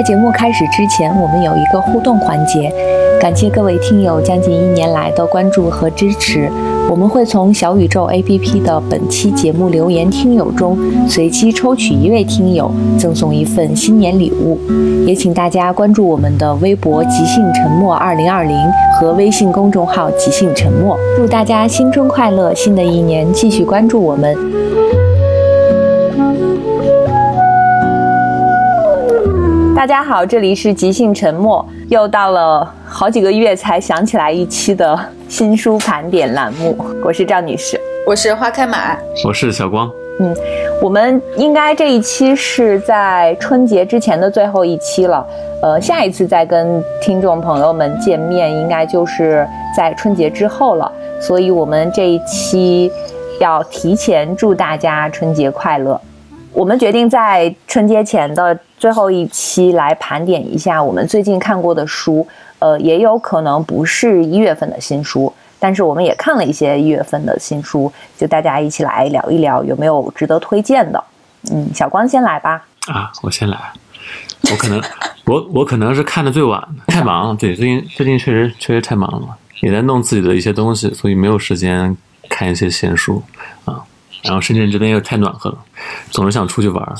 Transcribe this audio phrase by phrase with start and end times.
[0.00, 2.72] 在节目开始之前，我们有一个互动环节，
[3.20, 6.50] 感谢各位听友将近一年来的关注和支持。
[6.88, 14.58] 我们会从小宇宙 APP 的本期节目留言听友中随机抽取一位听友，赠送一份新年礼物。
[15.06, 18.56] 也请大家关注我们的微博“即兴沉默二零二零”
[18.98, 20.96] 和微信公众号“即兴沉默”。
[21.14, 22.54] 祝大家新春快乐！
[22.54, 24.34] 新的一年继续关注我们。
[29.80, 36.76] 大家好，这里是即兴沉默，又到了好几个月才想起来一期的新书盘点栏目。
[37.02, 39.90] 我是赵女士，我是花开满，我是小光。
[40.20, 40.36] 嗯，
[40.82, 45.26] 我们应该这一期是在春节之前的最后一期了。
[45.62, 50.92] 呃，下一次再跟听众朋友们见面，应该就是在春节之后了。
[51.18, 52.92] 所以，我们这一期
[53.40, 55.98] 要提前祝大家春节快乐。
[56.52, 62.26] 我们决定在春节前的最后一期来盘点一下我们最近看过的书，
[62.60, 71.04] 呃，也有可能不是一月份的新书，但是我们也看了一些一月份的新书，就大家一起来聊一聊有没有值得推荐的。
[71.52, 72.64] 嗯，小光先来吧。
[72.86, 73.58] 啊，我先来。
[74.50, 74.82] 我可能，
[75.26, 77.34] 我我可能是看的最晚的，太忙了。
[77.38, 79.28] 对，最近最近确实确实太忙了，
[79.60, 81.94] 也在弄自己的一些东西，所以没有时间
[82.30, 83.22] 看一些闲书
[83.66, 83.84] 啊。
[84.22, 85.58] 然后深圳这边又太暖和了，
[86.10, 86.94] 总是想出去玩儿。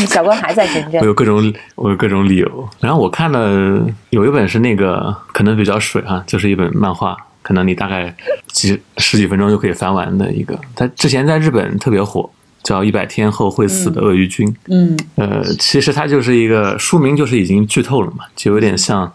[0.06, 1.00] 小关还在深圳。
[1.00, 2.68] 我有各种我有各种理由。
[2.80, 8.14] 然后我看了有一本是那个可能比较水哈，就是一本漫画，可能你大概
[8.46, 10.58] 几十几分钟就可以翻完的一个。
[10.74, 12.28] 它之前在日本特别火，
[12.62, 14.46] 叫《一百天后会死的鳄鱼君》。
[14.68, 14.98] 嗯。
[15.16, 19.12] 呃，其实它就是一个书名就是已经剧透了嘛，就有点像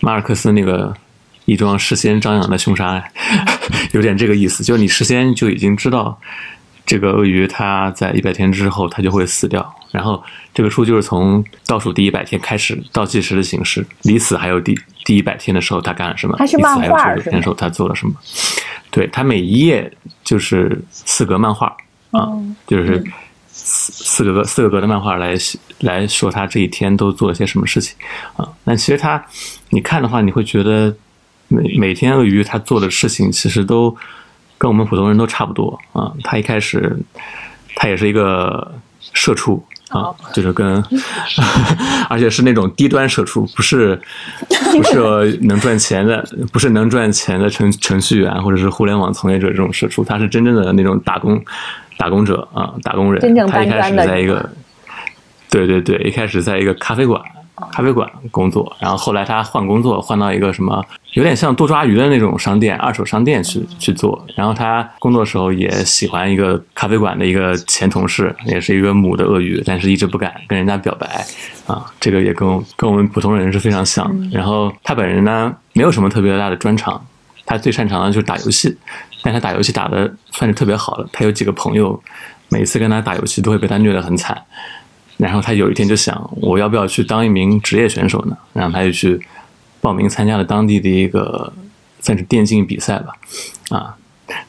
[0.00, 0.94] 马尔克斯那个。
[1.46, 3.02] 一桩事先张扬的凶杀案，
[3.90, 6.16] 有点这个意思，就是你事先就已经知道
[6.86, 10.22] 这个鳄鱼它在一百天之后它就会死掉，然后
[10.54, 16.36] 这个书就是从倒数第一百天开始倒计时的形式，离死还有第第一百天的时候他干了什么？
[16.38, 17.40] 还是漫画是吗？
[17.40, 18.14] 时候他做了什么？
[18.90, 19.92] 对他每一页
[20.24, 21.76] 就是四格漫画
[22.10, 22.28] 啊，
[22.66, 23.04] 就是
[23.46, 25.34] 四四个格四个格的漫画来
[25.80, 27.96] 来说他这一天都做了些什么事情
[28.36, 28.48] 啊？
[28.64, 29.24] 那其实他
[29.70, 30.94] 你看的话，你会觉得。
[31.52, 33.90] 每每天鳄鱼他做的事情其实都
[34.56, 36.12] 跟我们普通人都差不多啊。
[36.22, 36.96] 他一开始
[37.74, 39.60] 他也是一个社畜
[39.90, 40.82] 啊，就是跟
[42.08, 44.00] 而且是那种低端社畜，不是
[44.72, 51.42] 不是能赚钱的，不是能赚钱的程程序员或者是互联网从业者这种社畜，他是真正的那种打工
[51.98, 53.20] 打工者啊，打工人。
[53.48, 54.50] 他一开始在一个
[55.50, 57.20] 对对对，一开始在一个咖啡馆。
[57.72, 64.24] 咖啡馆工作，然后后来他换工作，换到一个什么有点像多抓鱼的那种商店，二手商店去去做。
[64.34, 71.24] 然后他工作的时候也喜欢一个咖啡馆的一个前同事，也是一个母的鳄鱼，但是一直不敢跟人家表白
[71.66, 71.84] 啊。
[71.98, 74.10] 这个也跟跟我们普通人是非常像。
[74.30, 77.04] 然后他本人呢，没有什么特别大的专长，
[77.44, 78.76] 他最擅长的就是打游戏，
[79.22, 81.08] 但他打游戏打的算是特别好的。
[81.12, 82.00] 他有几个朋友，
[82.48, 84.40] 每次跟他打游戏都会被他虐得很惨。
[85.20, 88.34] 然后他有一天就想，我要不要去当一名职业选手呢？
[88.54, 89.20] 然后他就去
[89.82, 91.52] 报名参加了当地的一个
[92.00, 93.12] 算是电竞比赛吧，
[93.68, 93.94] 啊，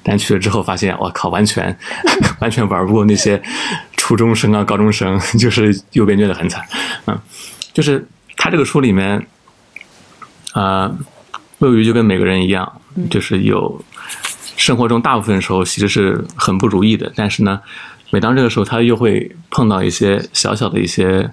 [0.01, 1.77] 但去了之后发现，我靠，完全
[2.39, 3.41] 完全玩不过那些
[3.97, 6.65] 初中生啊、高中生， 就是又被虐得很惨，
[7.05, 7.19] 嗯，
[7.73, 9.27] 就是他这个书里面，
[10.53, 10.89] 啊，
[11.59, 13.83] 鳄鱼就跟每个人一样，就是有
[14.55, 17.59] 生活中大部分时候其实是很不如意的，但是呢。
[18.11, 21.27] 每当这个时候，他又会碰到一些小小的一些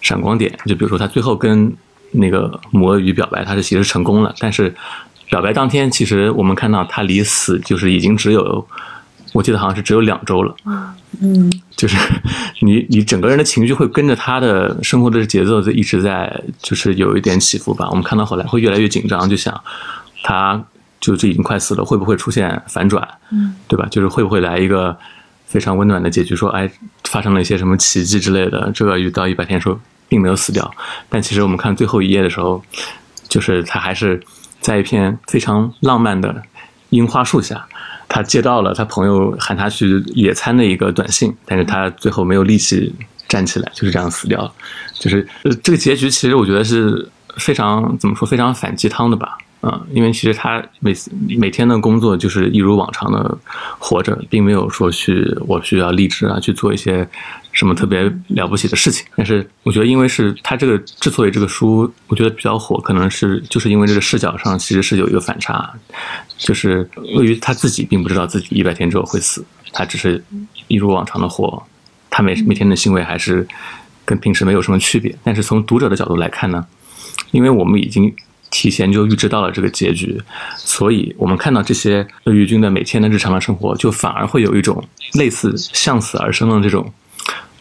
[0.00, 1.72] 闪光点，就比如说他最后跟
[2.10, 4.74] 那个魔鱼表白，他是其实成功了，但是
[5.28, 8.66] 表白当天，其实我们看到他离死就是已经只有，
[9.34, 10.54] 我记得好像是只有两周了。
[11.20, 11.96] 嗯，就是
[12.62, 17.86] 你你整个人的情绪会跟着他的生活的节奏就一直在就是有一点起伏吧。
[17.90, 19.58] 我们看到后来会越来越紧张，就想
[20.22, 20.64] 他
[20.98, 23.06] 就这已经快死了，会不会出现反转？
[23.30, 23.86] 嗯，对吧？
[23.90, 24.96] 就是会不会来一个。
[25.52, 26.70] 非常温暖的结局，说哎，
[27.04, 28.72] 发生了一些什么奇迹之类的。
[28.74, 29.78] 这个遇到一百天说
[30.08, 30.68] 并没有死掉，
[31.10, 32.64] 但其实我们看最后一页的时候，
[33.28, 34.18] 就是他还是
[34.60, 36.42] 在一片非常浪漫的
[36.88, 37.66] 樱花树下，
[38.08, 42.94] 他接到了他朋友喊他去野餐的一个短信，但是他最后没有力气
[43.28, 44.50] 站起来，就是这样死掉了。
[44.94, 47.06] 就是呃这个结局，其实我觉得是
[47.36, 49.36] 非常怎么说，非常反鸡汤的吧。
[49.64, 53.38] 嗯，因为其实他每次每天的工作就是一如往常的
[53.78, 57.08] 活着，并没有说去我需要励志啊去做一些
[57.52, 59.06] 什么特别了不起的事情。
[59.14, 65.72] 但是我觉得，因为是他这个之所以这个书我觉得比较火，可能是就是因为这个视角上其实是有一个反差，
[66.36, 70.20] 就是鳄鱼他自己并不知道自己一百天之后会死，他只是
[70.66, 71.62] 一如往常的活，
[72.10, 73.46] 他每每天的行为还是
[74.04, 75.16] 跟平时没有什么区别。
[75.22, 76.66] 但是从读者的角度来看呢，
[77.30, 78.12] 因为我们已经
[78.52, 80.20] 提前就预知到了这个结局，
[80.56, 84.84] 所以我们看到这些鳄鱼君的每天的日常的生活，就反而会有一种
[85.14, 86.92] 类似向死而生的这种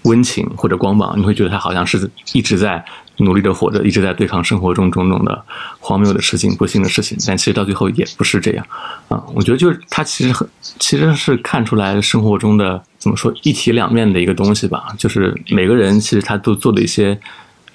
[0.04, 1.18] 温情或者光芒。
[1.18, 2.84] 你会觉得他好像是一直在
[3.18, 5.44] 努力的活着，一直在对抗生活中种种的
[5.80, 7.18] 荒谬的事情、不幸的事情。
[7.26, 8.66] 但其实到最后也不是这样
[9.08, 9.24] 啊。
[9.34, 10.46] 我觉得就是他其实很
[10.78, 14.94] 其实是看出来生活中的怎么说一体两面的一个东西吧。
[14.98, 17.18] 就是每个人其实他都做了一些。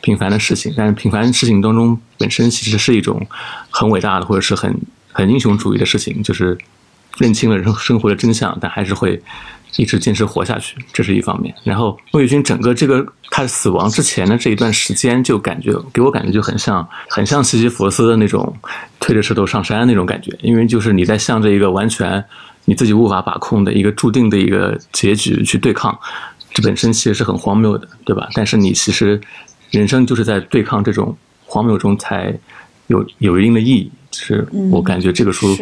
[0.06, 3.26] 平凡的事情，但是平凡事情当中本身其实是一种
[3.70, 4.72] 很伟大的，或者是很
[5.10, 6.56] 很英雄主义的事情，就是
[7.18, 9.20] 认清了人生活的真相，但还是会
[9.74, 11.52] 一直坚持活下去，这是一方面。
[11.64, 18.56] 然后魏宇军整个这个他死亡之前的这一段时间，就感觉给我感觉就很像很像西西弗斯的那种
[19.00, 22.24] 推着石头上山那种感觉，因为就是你在向着一个完全
[22.66, 25.98] 你自己无法把控的一个注定的一个结局去对抗，
[26.52, 28.28] 这本身其实是很荒谬的，对吧？
[28.34, 29.20] 但是你其实。
[29.70, 32.32] 人生就是在对抗这种荒谬中才
[32.86, 35.56] 有有一定的意义，是我感觉这个书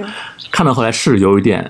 [0.50, 1.68] 看到后来是有一点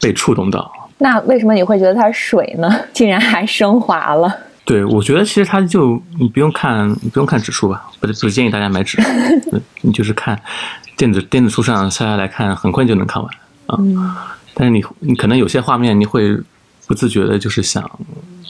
[0.00, 0.70] 被触动到。
[0.98, 2.68] 那为什么你会觉得它水呢？
[2.92, 4.30] 竟然还升华了？
[4.64, 9.08] 对，我觉得其实它就你不用看，你不用看指数吧，不不建议大家买指数，
[9.80, 10.38] 你就是看
[10.96, 13.32] 电子电子书上下来看，很快就能看完
[13.66, 14.36] 啊。
[14.52, 16.38] 但是你你可能有些画面你会
[16.86, 17.90] 不自觉的，就是想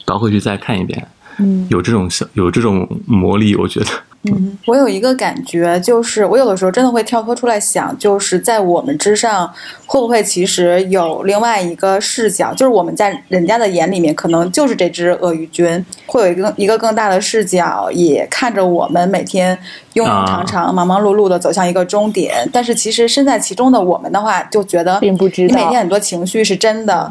[0.05, 1.07] 倒回去再看一遍。
[1.39, 3.87] 嗯，有这种小有这种魔力，我觉得。
[4.25, 9.51] 嗯，我有一个感觉，就是我有的时候真的会跳脱出来想，就是在我们之上，
[9.87, 12.53] 会不会其实有另外一个视角？
[12.53, 19.59] 就是我们在人家的眼里面，可能就是这只鳄鱼君，会有一个一个更大的视角，也看着我们每天
[19.95, 22.47] 庸庸常常、忙忙碌碌的走向一个终点。
[22.53, 27.11] 但是其实身在其中的我们的话，就觉得并不知道，你每天很多情绪是真的。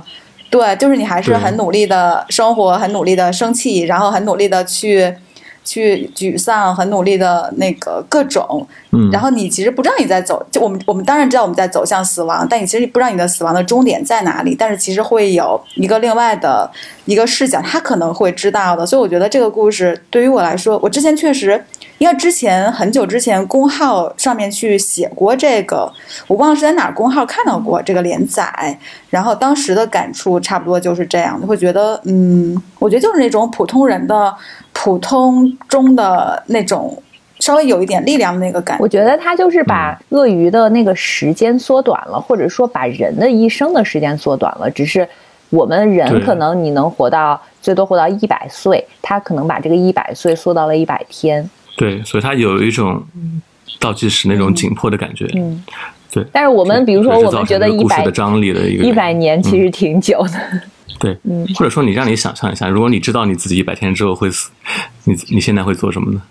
[0.50, 5.14] 对，就是你还是很努力的生活，很努力的生气，然后很努力的去
[5.64, 8.68] 去沮丧，很努力的那个各种。
[8.92, 9.10] 嗯。
[9.12, 14.56] 然后你其实不知道你在走，就我们我们当然知道我们在走向死亡，但你其实不知道你的死亡的终点在哪里。
[14.56, 16.70] 但是其实会有一个另外的
[17.06, 18.86] 一个视角，他可能会知道的。
[18.86, 21.64] 所以我觉得这个故事对于我来说，我之前确实。
[22.00, 25.92] 因为之前很久之前公号上面去写过这个，
[26.28, 28.80] 我忘了是在哪公号看到过这个连载，
[29.10, 34.34] 然后当时的感触差不多就是这样，就会觉得，嗯，我觉得就是那种普通人的
[34.72, 36.98] 普通中的那种
[37.40, 38.82] 稍微有一点力量的那个感觉。
[38.82, 45.06] 我觉得他就是把鳄鱼的那个时间缩短了，或者说把人的一生的时间缩短了，只是
[45.50, 51.50] 我们人可能你能活到最多活到一百岁，他可能把这个一百岁缩到了一百天。
[51.80, 53.02] 对，所以它有一种
[53.80, 55.26] 倒计时那种紧迫的感觉。
[55.34, 55.64] 嗯，
[56.12, 56.26] 对。
[56.34, 60.38] 但是我们比如说，我们觉得一百的张力的一个一百年其实挺久的。
[61.00, 61.48] 对，嗯。
[61.56, 64.52] 或者说，你让你想象一下，如果你知道你自己一百天之后会死，
[65.06, 66.22] 你你现在会做什么呢？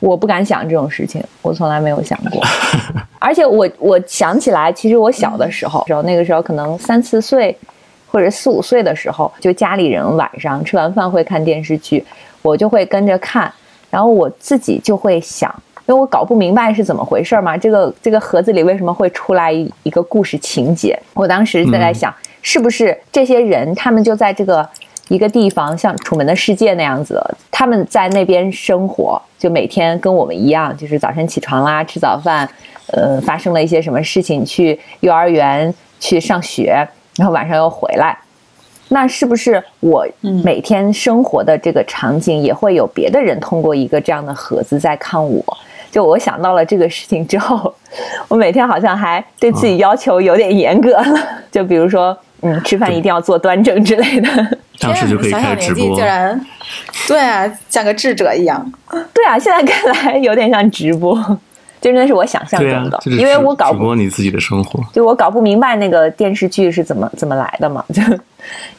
[0.00, 2.42] 我不敢想这种事情，我从来没有想过。
[3.20, 7.56] 而且我我想起来，其实我小的时候，时候那个时候可能三四岁
[8.08, 12.04] 或者四五岁的时候，就家里人晚上吃完饭会看电视剧，
[12.42, 13.52] 我就会跟着看。
[13.90, 15.50] 然后我自己就会想，
[15.86, 20.98] 因为我搞不明白是怎么回事嘛，这个这个盒子里为什么会出来一个故事情节？
[21.14, 24.68] 我当时在在想，是不是这些人他们就在这个
[25.08, 32.48] 一个地方，像《楚门的世界》那样子，他们在那边生活，就每天跟我们一样，就是早晨起床啦，吃早饭，
[32.88, 38.18] 呃，发生了一些什么事情，去幼儿园去上学，然后晚上又回来。
[38.88, 40.06] 那是不是我
[40.44, 45.42] 每天生活的这个场景也会有别的人通过一个这样的盒子在看我？
[45.90, 47.72] 就我想到了这个事情之后，
[48.28, 51.18] 我每天好像还对自己要求有点严格了。
[51.50, 54.28] 就比如说，嗯，吃饭一定要坐端正之类的。
[54.78, 55.96] 当时就可以开直播。
[55.96, 56.38] 竟然，
[57.08, 58.70] 对啊，像个智者一样。
[59.14, 61.16] 对啊，现在看来有点像直播。
[61.92, 68.02] 真的是我想象中的，因为我搞不你自己的生活，就我搞不明白那个电视剧是怎么怎么来的嘛，就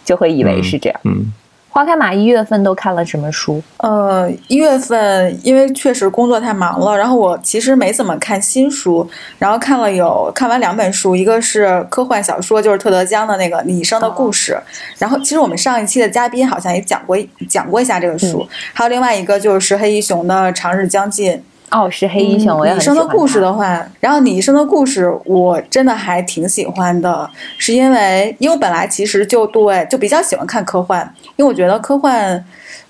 [0.03, 0.99] 就会以为是这样。
[1.05, 1.31] 嗯，
[1.69, 3.63] 花开马一月份都看了什么书？
[3.77, 9.09] 呃，一月份因为确实工作太忙了，然后我其实没怎么看新书，
[9.39, 14.51] 然后看了有看完两本书，一个是科幻小说，就是特德·江的那个《你一生的故事》，
[14.99, 21.31] 然后其实我们上一期的嘉宾好像也讲过讲过一下这个书，还有另外一个就是黑衣熊的《长日将近》。
[21.69, 22.95] 哦，是黑衣雄，我也很喜欢。
[22.95, 32.41] 你一生的故事的话，然后你一生的故事，我真的还挺喜欢的，是因为因为我本来其实就对就比较喜欢看科幻，因为我觉得科幻，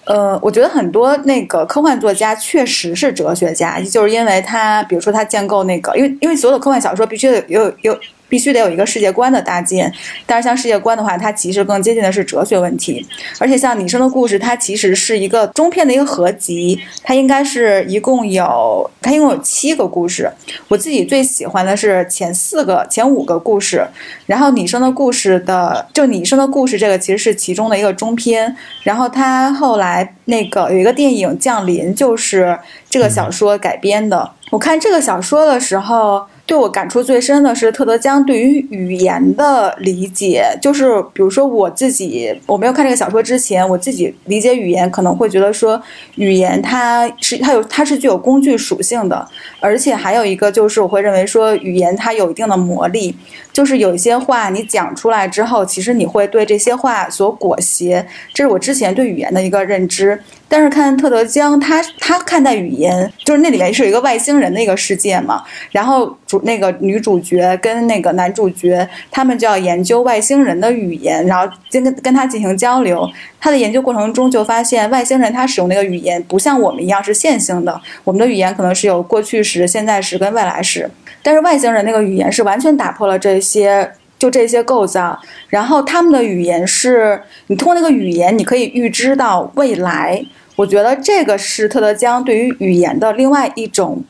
[0.06, 9.92] 呃，我觉得很多那个科幻作家确实是哲学家，就是因为他，比如说他建构那个，因为因为所有的科幻小说必须有有有必须得有一个世界观的搭建。
[10.26, 13.06] 但是像世界观的话，它其实更接近的是哲学问题。
[13.40, 20.32] 而且像《拟声的故事》，它其实是一个中篇的一个合集，它应该是一共有它一共有七个故事。
[20.68, 23.86] 我自己最喜欢的是前四个、前五个故事。
[24.26, 28.56] 然后《拟声的故事》的就《拟声的故事》这个其实是其中的一个中篇。
[28.84, 32.58] 然后它后来那个有一个电影《降临》，就是
[32.90, 34.32] 这个小说改编的。
[34.50, 36.26] 我看这个小说的时候。
[36.48, 45.80] 对我感触最深的是特德·江对于语言的理解，就是比如说我自己，我没有看这个小说之前，我自己理解语言可能会觉得说，
[46.16, 49.28] 语言它是它有它是具有工具属性的，
[49.60, 53.14] 而且还有一个就是我会认为说，语言它有一定的魔力，
[53.52, 60.18] 就是有一些话你讲出来之后，其实你会对这些话所裹挟，这是我之前对语言的一个认知。
[60.50, 73.08] 但是看特德·江，他他看待语言，就是那里面是有一个外星人的一个世界嘛，然后那个女主角跟那个男主角，他们就要研究外星人的语言，然后跟跟跟他进行交流。
[73.40, 80.90] 他的研究过程中就发现，外星人他使用那个语言不像我们一样是线性的，我们的语言可能是有过去时、现在时跟未来时，
[81.22, 83.92] 但是外星人那个语言是完全打破了这些。
[84.20, 85.16] 就这些构造，
[85.48, 90.20] 然后他们的语言是你通过那个语言，你可以预知到未来。
[90.56, 94.04] 我觉得这个是特德·江对于语言的另外一种，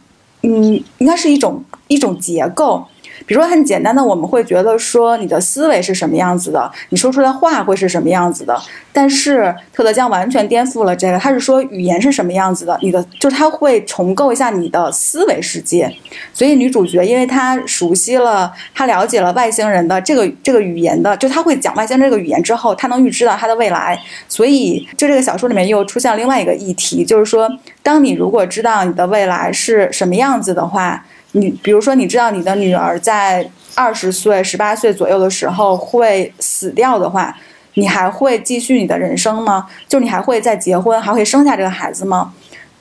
[0.47, 2.85] 嗯，应该是一种一种结构。
[3.27, 8.57] 比如说很简单的，我们会觉得说你的思维是什么样子的，你说出来话会是什么样子的。
[8.93, 15.93] 但是特德·将完全颠覆了这个，他是说语言是什么样子的，你的就是他会重构一下你的思维世界。
[16.33, 23.99] 所以女主角因为她熟悉了，她了解了外星人的这个这个语言的，就她会讲外星这个语言之后，她能预知到她的未来。
[24.29, 27.47] 所以就这个小说里面又出现了另外一个议题，就是说，
[27.83, 31.05] 当你如果知道你的未来是什么样子的话。
[31.33, 37.35] 你比如说，你知道你的女儿在二十岁、十八岁左右的时候会死掉的话，
[37.75, 39.67] 你还会继续你的人生吗？
[39.87, 42.33] 就你还会再结婚，还会生下这个孩子吗？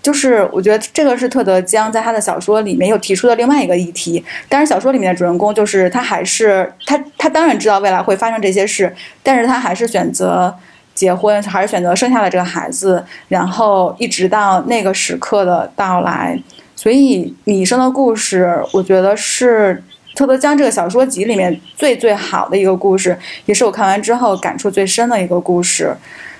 [0.03, 4.25] 就是我觉得这个是特德·江在他的小说里面又提出的另外一个议题。
[4.49, 10.55] 但是小说里面的主人公就是他，还是他，他当然知道未来会发生这些事，但是他还是选择
[10.95, 16.41] 结婚，还是选择生下了这个孩子，然后一直到那个时刻的到来。
[16.77, 19.83] 所以，拟声的故事，我觉得是
[20.15, 25.97] 特德·江这个小说集里面最最好的一个故事，也是我看完之后感触最深的一个故事。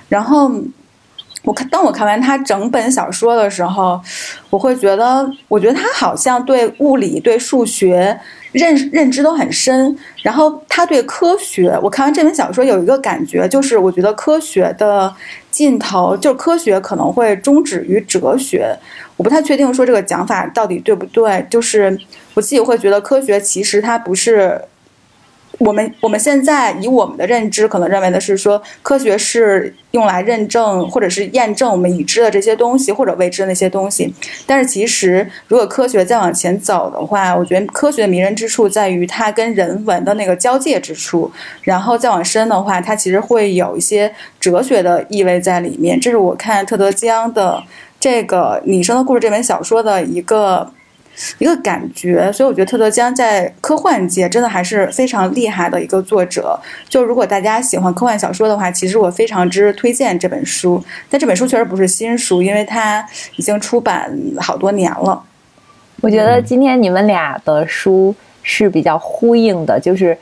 [0.09, 0.53] 然后，
[1.43, 4.01] 我看当我看完他整本小说的时候，
[4.51, 8.19] 我会觉得，我觉得他好像对物理、对数学
[8.57, 9.97] 认认知都很深。
[10.23, 15.15] 然后，他对科学，我看完这本小说有一个感觉，就是我觉得科学的
[15.51, 18.77] 尽头，就是科学可能会终止于哲学。
[19.17, 21.97] 我不太确定说这个讲法到底对不对，就是
[22.35, 24.61] 我自己会觉得科学其实它不是
[25.59, 34.13] 我们我们现在以我们的认知可能认为的是说科学是用来认证或者是验证我们已知的这些东西或者未知的那些东西，
[34.47, 41.31] 但是其实如果科学再往前走的话，我觉得科学的迷人之处在于它跟人文的那个交界之处，
[41.63, 45.99] 然后再往深的话，它其实会有一些哲学的意味在里面。
[45.99, 47.63] 这是我看特德·江的。
[47.99, 50.71] 这个《拟声的故事》这本小说的一个
[51.39, 56.59] 一个感觉，所以我觉得特德·江在科幻界真的还是非常厉害的一个作者。
[56.89, 60.83] 就如果大家喜欢科幻小说的话，其实我非常之推荐这本书。
[61.09, 63.05] 但这本书确实不是新书，因为它
[63.37, 65.23] 已经出版好多年了。
[66.03, 70.17] 我觉得今天你们俩的书是比较呼应的，就是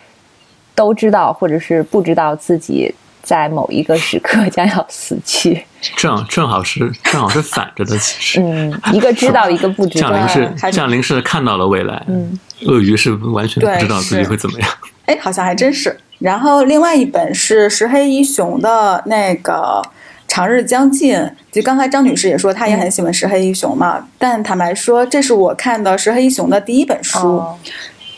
[0.75, 2.95] 都知道或者是不知道自己。
[3.25, 5.65] 在某一个时刻将要死去，
[5.97, 10.11] 正正好是正好是反着的，其实，嗯，一个知道，一个不知道。
[10.11, 14.69] 降临是降临是看到了未来，嗯，鳄鱼是完全不知道自己会怎么样。
[15.07, 15.99] 哎，好像还真是。
[16.19, 19.83] 然后另外一本是石黑一雄的那个
[20.29, 21.17] 《长日将近》，
[21.51, 27.43] 就刚才张女士也说她也很喜欢石黑一雄嘛，但坦白说，这是我看的石黑一雄的第一本书，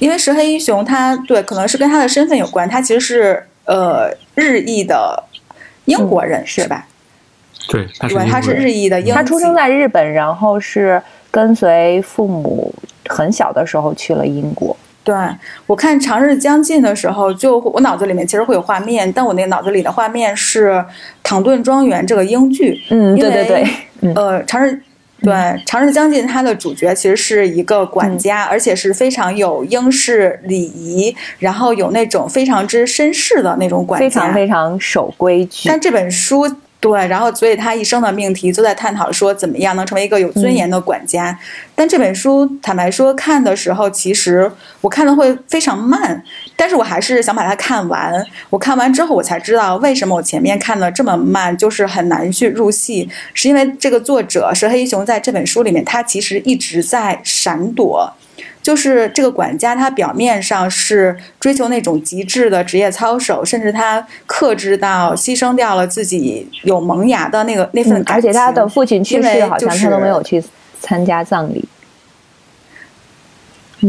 [0.00, 3.46] 因为石黑一雄他对可能是跟他的身份有关，他其实是。
[3.66, 5.22] 呃，日裔的
[5.84, 6.86] 英国人是吧？
[7.68, 9.14] 对，他是他是日裔的英。
[9.14, 12.72] 他出生在日本，然后是跟随父母
[13.08, 14.76] 很小的时候去了英国。
[15.02, 15.14] 对
[15.66, 20.70] 我看《长日将近》的时候，就我脑子里面其实会有画面，但我那脑子里的画面是
[21.22, 22.80] 《唐顿庄园》这个英剧。
[22.90, 23.64] 嗯，对对对。
[24.14, 24.70] 呃，《长日》。
[25.22, 25.32] 对，
[25.64, 35.68] 《长日将近》它的主角其实是一个管家，而且是非常有英式礼仪，然后有那种非常之绅士的那种管家，非常非常守规矩。
[35.68, 36.46] 但这本书。
[36.86, 41.36] 对，然后所以他一生的命题都在探讨说怎么样能成为一个有尊严的管家。
[41.74, 44.50] 但这本书坦白说看的时候，其实
[44.80, 46.22] 我看的会非常慢，
[46.54, 48.24] 但是我还是想把它看完。
[48.50, 58.12] 我看完之后，我才知道为什么我前面看的这么慢，就是很难去入戏，是因为这个作者石黑一雄在这本书里面，他其实一直在闪躲。
[58.66, 68.28] 就是这个管家，他表面上是追求那种极致的职业操守，甚至他克制到牺牲掉了自己有萌芽的那个那份感情。
[68.28, 70.42] 而且他的父亲去世，好像他都没有去
[70.80, 71.64] 参加葬礼。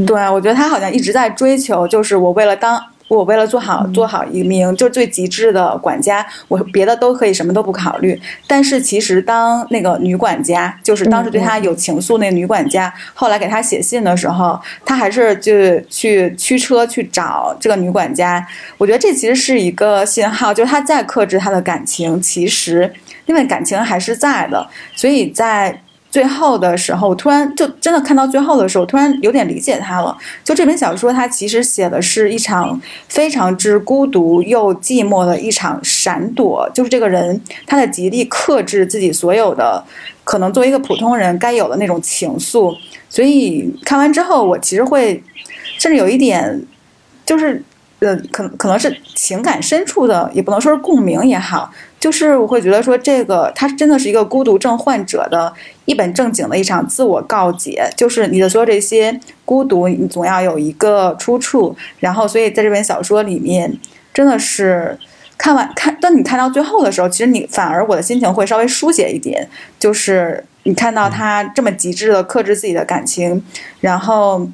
[0.05, 2.79] 对，我觉得他好像一直在追求，就是我为了当。
[3.07, 8.19] 我为了做好做好一名就最极致的管家，我别的都可以什么都不考虑。
[8.45, 18.45] 但是其实当那个女管家，就是当时对他有情愫那个女管家，后来给他写信的时候，他还是就去驱车去找这个女管家。
[18.77, 22.93] 我觉得这其实是一个信号，就是他再克制他的感情，其实
[23.25, 25.81] 因为感情还是在的，所以在。
[26.17, 30.17] 最后的时候，突然就真的看到最后的时候，突然有点理解他了。
[30.43, 39.83] 就这本小说，它其实写的是一场非常之孤独又寂寞的一场闪躲，就是这个人他的极力克制自己所有的
[40.23, 42.75] 可能作为一个普通人该有的那种情愫。
[43.07, 45.23] 所以看完之后，我其实会
[45.77, 46.63] 甚至有一点，
[47.27, 47.63] 就是
[47.99, 51.71] 呃，可可能是情感深处的，也不能说是共鸣也好。
[51.99, 55.51] 就是我会觉得说，这个他真的是一个孤独症患者的
[55.85, 57.91] 一本正经的一场自我告解。
[57.97, 61.75] 就是你的所有这些孤独，你总要有一个出处。
[61.99, 63.75] 然后，所以在这本小说里面，
[64.13, 64.95] 真的是
[65.35, 69.49] 看完看，当你看到最后的时候，其实你反而我的心情会稍微疏解一点。
[69.79, 73.43] 就是你看到他这么极致的克制自己的感情，
[73.81, 74.47] 然后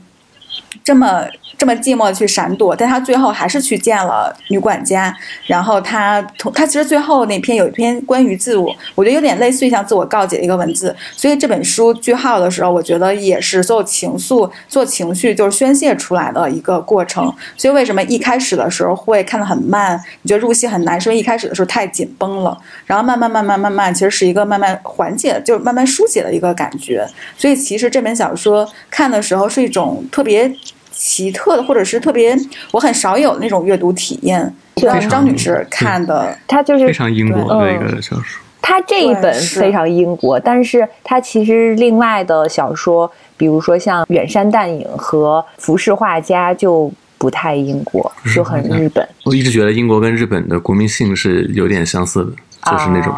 [0.83, 1.25] 这么。
[1.55, 5.15] 这么寂寞的去闪躲，但他最后还是去见了女管家。
[5.45, 10.93] 然后他同他其实最后那篇有一篇关于自我，我觉得有点类似于像自我告解的一个文字。
[11.11, 17.33] 所以这本书句号的时候，我觉得也是所有情愫、做情绪就是宣泄出来的一个过程。
[17.55, 19.97] 所以为什么一开始的时候会看得很慢？
[20.23, 22.57] 你觉得入戏很难，是因为一开始的时候太紧绷了。
[22.85, 27.07] 然后慢慢慢慢慢慢，其实是一个慢慢缓解，就是慢慢疏解的一个感觉。
[27.37, 30.42] 所以其实这本小说看的时候是一种特别。
[30.91, 32.37] 奇特的，或者是特别
[32.71, 34.53] 我很少有那种阅读体验。
[34.75, 38.41] 是张女士看的，她就是非常英国的一个小说。
[38.61, 49.07] 她这一本非常英国，但是她其实另外的小说，比如说像《远山淡影》和《浮世画家》，就不太英国，就很日本。
[49.25, 53.13] 我一直觉得英国跟日本的国民性是有点相似的，就是那种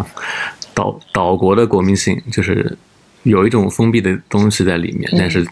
[0.73, 2.77] 岛岛国的国民性，就是。
[3.25, 5.43] 有一种封闭的东西在里面，但是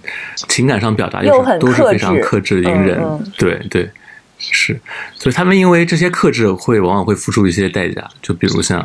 [0.47, 3.01] 情感上表达又是都是非常克制、隐忍。
[3.35, 3.89] 对对，
[4.37, 4.79] 是。
[5.15, 8.07] 所以他们因为这些克制，会往往会付出一些代价。
[8.21, 8.79] 就比如像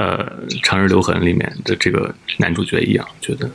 [0.00, 0.18] 呃
[0.64, 3.48] 《长日留痕》里面的这个男主角一样，觉得。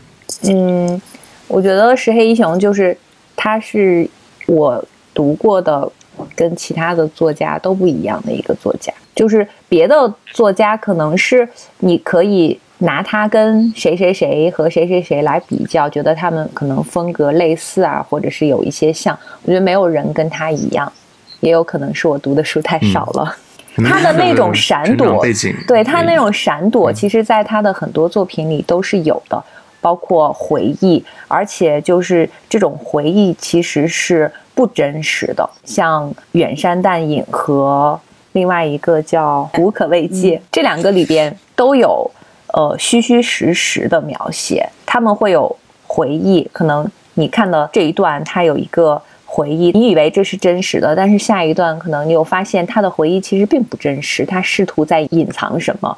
[0.44, 1.02] 嗯，
[1.50, 2.98] 我觉得石黑一雄就是
[3.36, 4.10] 他是
[4.48, 5.92] 我读过的
[6.38, 8.94] 跟其他的作家都不一样的一个作家。
[9.14, 11.46] 就是别的作家可能是
[11.80, 12.58] 你可以。
[12.84, 19.18] 拿他跟谁谁谁和谁谁谁来比较，觉得他们可能风格类似啊，或者是有一些像。
[19.44, 20.92] 我觉得没有人跟他一样，
[21.40, 23.36] 也有可能是我读的书太少了。
[23.78, 25.26] 他的那种闪躲，
[25.66, 29.42] 对他那种闪躲，其实在他的很多作品里都是有的，
[29.80, 35.50] 包括回忆，而且就是这种回忆其实是不真实的。
[35.64, 37.98] 像《远山淡影》和
[38.34, 42.12] 另外一个叫《无可慰藉》，这两个里边都有。
[42.54, 45.56] 呃，虚虚实实的描写，他们会有
[45.88, 46.48] 回忆。
[46.54, 55.98] 可能你看的这一段，他有一个回忆，你以为这是真实的，但是下一段可能你又发现他的回忆其实并不真实，他试图在隐藏什么，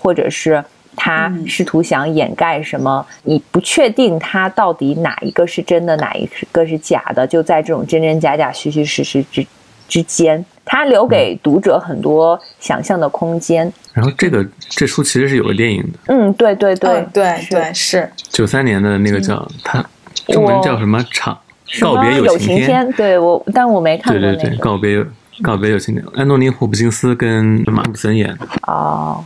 [0.00, 0.64] 或者是
[0.96, 9.46] 他试图想掩盖什么，你不确定他到底哪一个是真的，哪一个是假的，就在这种真真假假、虚虚实实之
[9.86, 10.44] 之间。
[10.64, 13.70] 他留给读者很多想象的空间。
[13.92, 15.98] 然后这个这书其实是有个电影的。
[16.06, 19.84] 嗯，对对对对对，是九三年的那个叫它
[20.28, 21.38] 中文叫什么场
[21.80, 22.90] 告别有情天。
[22.92, 25.04] 对我，但我没看过对对对，告别
[25.42, 28.38] 告别有情天，安东尼·霍普金斯跟马布森演的。
[28.66, 29.24] 哦，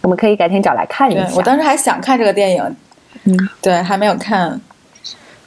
[0.00, 1.28] 我们可以改天找来看一下。
[1.36, 2.76] 我当时还想看这个电影，
[3.24, 4.60] 嗯，对，还没有看。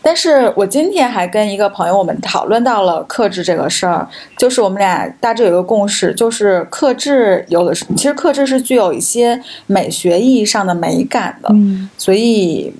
[0.06, 11.50] 但是我今天还跟一个朋友，我们讨论到了克制这个事儿，就是我们俩大致有一个共识，就是克制有的是，其实克制是具有一些美学意义上的美感的，
[11.98, 12.72] 所以，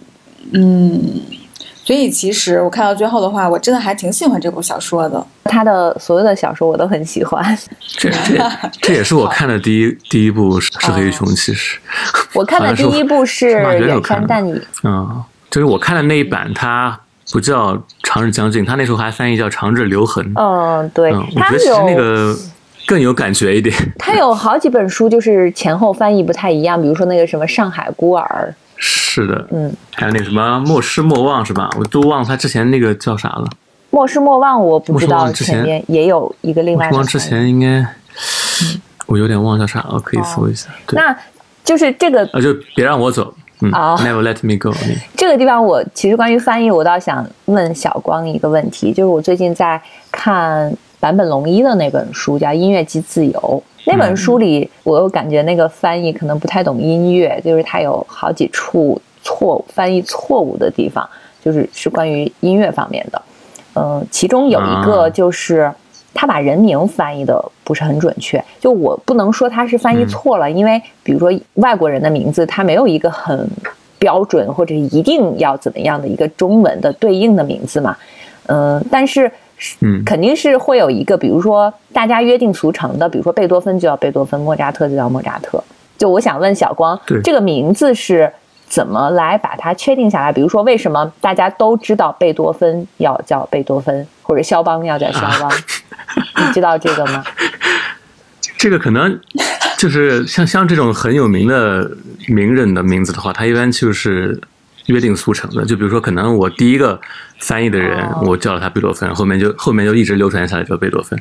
[0.54, 1.02] 嗯，
[1.84, 5.26] 所以其实我看到最后的话，我真的还挺喜欢这部小说的。
[5.46, 7.58] 他的所有的小说我都很喜欢。
[7.98, 11.80] 这这这也是我看的第一第一部是《黑熊》，其实
[12.36, 14.56] 我看的第一部是《远山淡影》。
[14.84, 17.00] 嗯，就是我看的那一版，它
[17.32, 20.24] 不叫《长日将近》，他那时候还翻译叫《长日留痕》。
[20.42, 22.36] 嗯，对，我觉得其实那个
[22.86, 23.76] 更有感觉一点。
[23.98, 28.54] 他有好几本书，就是前后翻译不太一样，比如说那个什么《上海孤儿》。
[28.78, 31.70] 是的，嗯，还有那个什么莫失莫忘是吧？
[31.80, 33.48] 我都忘他之前那个叫啥了。
[33.90, 36.90] 莫失莫忘，我不知道前面也有一个另外。
[36.90, 37.88] 莫忘之前应该，
[39.06, 40.70] 我有点忘叫啥了，可以搜一下。
[40.92, 41.16] 那
[41.64, 43.34] 就是这个啊，就别让我走，
[43.74, 44.76] 嗯，Never let me go。
[45.16, 53.32] 这个地方我其实关于翻译，我倒想问小光一个问题，就是我最近在看坂本龙一的那本书，叫《音乐即自由》。
[53.88, 61.08] 那本书里，我又感觉那个翻译可能不太懂音乐，就是它有好几处错误翻译错误的地方，
[61.44, 63.22] 就是是关于音乐方面的。
[63.76, 65.72] 嗯，其中有一个就是
[66.16, 73.48] 他把人名翻译的不是很准确，就我不能说他是翻译错了，因为比如说外国人的名字，他没有一个很
[74.00, 77.96] 标准或者一定要怎么样的一个中文的对应的名字嘛。
[78.48, 79.32] 嗯，但是。
[79.80, 85.64] 嗯，肯定是会有一个，比如说大家约定俗成的，比如说贝多芬就叫贝多芬，莫扎特就叫莫扎特。
[85.98, 88.30] 就我想问小光，这个名字是
[88.68, 90.30] 怎么来把它确定下来？
[90.30, 95.50] 比如说为什么大家都知道贝多芬要叫贝多芬，或者肖邦要叫肖邦？
[96.38, 97.24] 你知道这个吗？
[98.58, 99.20] 这个可能
[99.78, 101.92] 就是像像这种很有名的
[102.28, 104.40] 名人的名字的话，他一般就是。
[104.88, 107.02] 约定俗成的，就比如说，可能我第一个
[107.40, 111.20] 翻译的人，我叫了他贝多芬，后面就后面就一直流传下来叫贝多芬。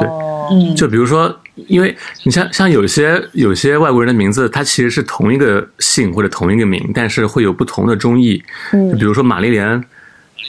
[0.00, 0.08] 对，
[0.50, 1.32] 嗯，就比如说，
[1.68, 8.42] 因为你像像有些有些外国人的名字，他其实是同一个姓或者同一个名，但是会有不同的中译。
[8.72, 9.84] 嗯，比如说玛丽莲，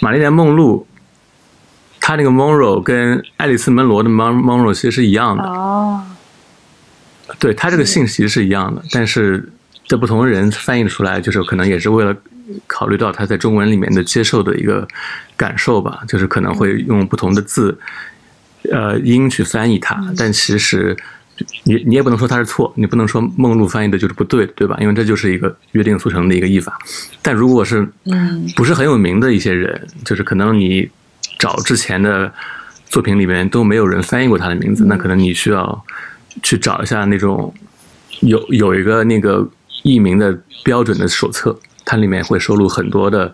[0.01, 0.87] 玛丽莲梦露，
[2.05, 5.43] 他那个 Monroe 跟爱丽丝门罗的 Mon Monroe 其实是一样的。
[5.43, 6.03] 哦，
[7.39, 9.51] 对他这个姓其实是一样的，但是
[9.87, 12.15] 这不同的人翻译出来，就是可能也是为了。
[12.67, 14.87] 考虑到他在中文里面的接受的一个
[15.35, 17.75] 感受吧，就是可能会用不同的字，
[18.71, 19.99] 呃，音去翻译它。
[20.15, 20.95] 但其实
[21.63, 24.77] 你你也不能说它是错，你不能说梦露翻译的就是不对，对吧？
[24.79, 26.77] 因为这就是一个约定俗成的一个译法。
[27.23, 30.87] 但如果是嗯不是很有名的一些人，就是可能你
[31.37, 32.31] 找之前的
[32.85, 35.85] 作品里面都没有人翻译过他的名字，那可能你需要
[36.43, 37.53] 去找一下那种
[38.21, 39.47] 有有一个那个
[39.83, 41.57] 译名的标准的手册。
[41.87, 43.31] 它里面会收录很多的，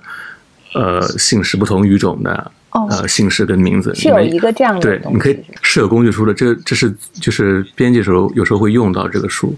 [0.74, 9.56] 呃，姓氏不同语种的，呃，姓氏跟名字是有一个这样的对，你可以是有工具书的，这这是就是编辑时候有时候会用到这个书，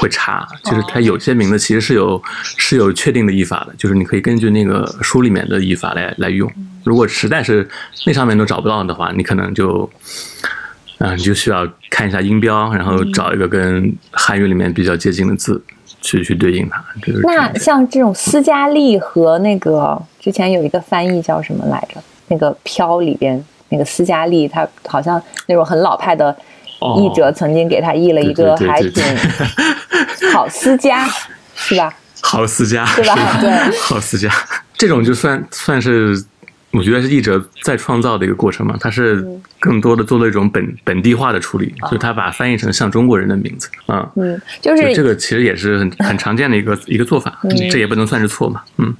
[0.00, 2.22] 会查，就是它有些名字其实是有
[2.56, 6.50] 是有确定的译法的，就是你可以根据那个书里面的译法来来用。
[6.84, 7.68] 如果实在是
[8.06, 9.88] 那上面都找不到的话，你可能就，
[10.98, 15.62] 啊，你就需要看一下音标，然后找一个跟汉语里面比较接近的字。
[16.02, 16.82] 去去对应它，
[17.24, 22.02] 那像这种斯嘉丽和那个之前有一个翻译叫什么来着？
[22.28, 26.34] 那个飘里边那个斯嘉丽，它好像那种很老派的
[26.98, 29.04] 译者曾经给他译了一个还挺
[30.32, 31.06] 好斯嘉，
[31.54, 31.94] 是吧？
[32.22, 33.38] 好斯嘉，对吧？
[33.40, 34.30] 对，好斯嘉，
[34.76, 36.24] 这种就算算是。
[36.72, 39.26] 我觉得是译者再创造的一个过程嘛，他是
[39.58, 47.40] 更多的做了一种本本地化的处理，就是他把翻译成像中国人的名字啊，嗯，就是这个其实也是很很常见的一个一个做法，
[47.72, 48.94] 这也不能算是错嘛，嗯。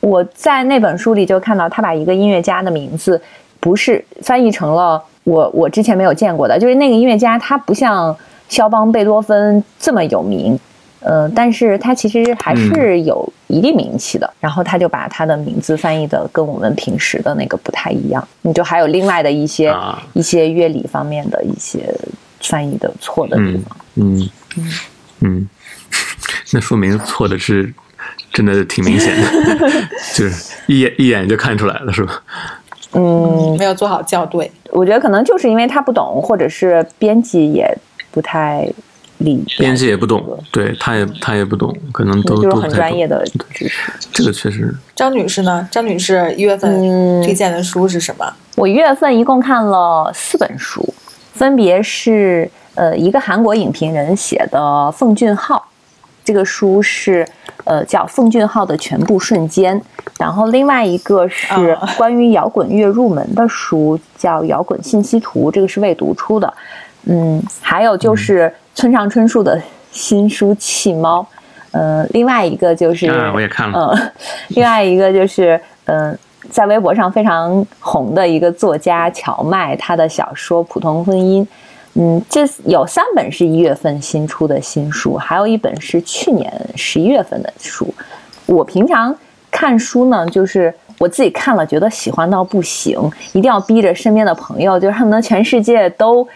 [0.00, 3.22] 我在那本书里就看到他把一个音乐家的名字
[3.60, 8.16] 不是翻译成了我我之前没有见过的，就是那个音乐家他不像
[8.48, 10.58] 肖邦、贝多芬这么有名。
[11.04, 14.34] 嗯，但是他其实还是有一定名气的。
[14.38, 18.26] 然后他就把他的名字翻译的跟我们平时的那个不太一样。
[18.42, 19.74] 你就还有另外的一些
[20.12, 21.92] 一些乐理方面的一些
[22.40, 23.76] 翻译的错的地方。
[23.96, 24.70] 嗯嗯
[25.22, 25.48] 嗯，
[26.52, 27.74] 那说明错的是
[28.32, 29.28] 真的挺明显的，
[30.14, 32.22] 就是一眼一眼就看出来了，是吧？
[32.94, 34.50] 嗯，没有做好校对。
[34.70, 37.70] 我觉得可能就是因为他不懂，或者是编辑也
[38.10, 38.68] 不太
[39.18, 39.44] 理。
[39.58, 43.92] 编辑也不懂，对他也他也不懂，可能都就是很专业的知识。
[44.12, 44.74] 这个确实。
[44.96, 45.68] 张女士呢？
[45.70, 46.80] 张女士一月份
[47.22, 48.32] 推荐的书是什么？
[48.56, 50.82] 我一月份一共看了四本书，
[51.32, 55.62] 分别是呃一个韩国影评人写的奉俊昊，
[56.24, 57.26] 这个书是
[57.64, 59.80] 呃叫奉俊昊的全部瞬间，
[60.18, 66.52] 然后另外一个是 关于摇滚乐入门的书，叫摇滚信息图，这个是未读出的。
[67.04, 71.20] 嗯，还有就是村上春树的新书《弃猫》，
[71.72, 74.12] 嗯，另外一个就是，我也看了，嗯，
[74.50, 76.16] 另外一个就是，嗯，
[76.48, 81.42] 在微博上非常红的一个作家乔麦，他的小说《普通婚姻》，
[81.94, 87.92] 嗯，这有三本是一月份新出的新书，还有一本是去年十一月份的书。
[88.46, 89.14] 我平常
[89.50, 92.98] 看书呢，就是我自己看了觉得喜欢到不行，
[93.32, 96.26] 一定要逼着身边的朋友，就是恨不得全世界都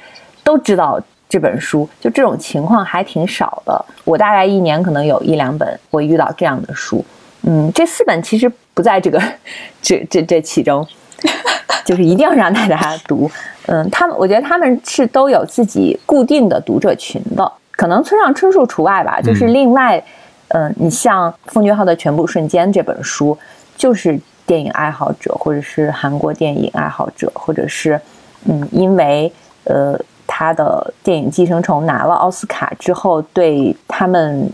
[0.45, 3.85] 都知道这本书，就这种情况还挺少的。
[4.05, 7.05] 我大概一年可能有一两本会遇到这样的书。
[7.43, 9.23] 嗯，这四本其实不在这个
[9.81, 10.87] 这这这其中，
[11.85, 13.31] 就是一定要让大家读。
[13.67, 19.21] 嗯，他们我觉得他们是都有自己固定的读者群的，可能村上春树除外吧。
[19.21, 20.03] 就是另外，
[20.49, 23.37] 嗯，你像奉俊昊的《全部瞬间》这本书，
[23.77, 28.01] 就是电影爱好者，或者是韩国电影爱好者，或者是
[28.45, 29.33] 嗯，因为
[29.65, 34.51] 呃他的电影《寄生虫》拿了奥斯卡之后，对他们。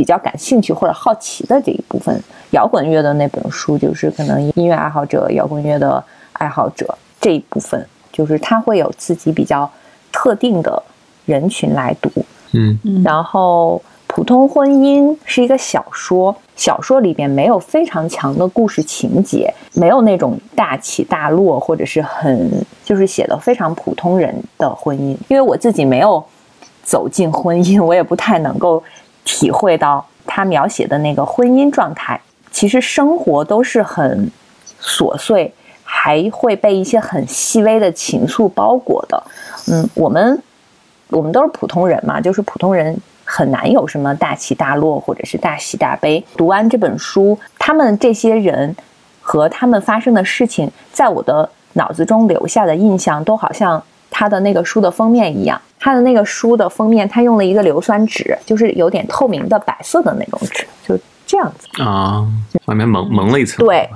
[0.00, 2.18] 比较感兴趣或者好奇的这一部分
[2.52, 9.70] 摇滚乐的那本书，就是可能音乐爱好者、摇滚乐的爱好者这一部分，就是他会有自己比较
[10.10, 10.82] 特定的
[11.26, 12.10] 人群来读。
[12.52, 22.50] 嗯，然后普通婚姻是一个小说，小说里边没有非常强的故事情节，没有那种大起大落，或者是很
[22.82, 25.14] 就是写的非常普通人的婚姻。
[25.28, 26.24] 因为我自己没有
[26.82, 28.82] 走进婚姻， 我也不太能够。
[29.40, 32.20] 体会到他描写的那个婚姻状态，
[32.52, 34.30] 其实生活都是很
[34.82, 35.50] 琐碎，
[35.82, 39.22] 还会被一些很细微的情愫包裹的。
[39.72, 40.42] 嗯，我们
[41.08, 46.22] 我们都是普通人嘛，就是普通人很难有什么大起大落或者是大喜大悲。
[46.36, 48.76] 读完这本书，他们这些人
[49.22, 55.58] 和他们发生的事情，在我的脑子中留下的印象，都好像他的那个书的封面一样。
[55.82, 61.82] 他的那个书的封面，他用了一个硫酸纸，就是有点透明的白色的那种纸，就这样子。
[61.82, 62.28] 啊，
[62.66, 63.88] 外面蒙蒙了一层，对，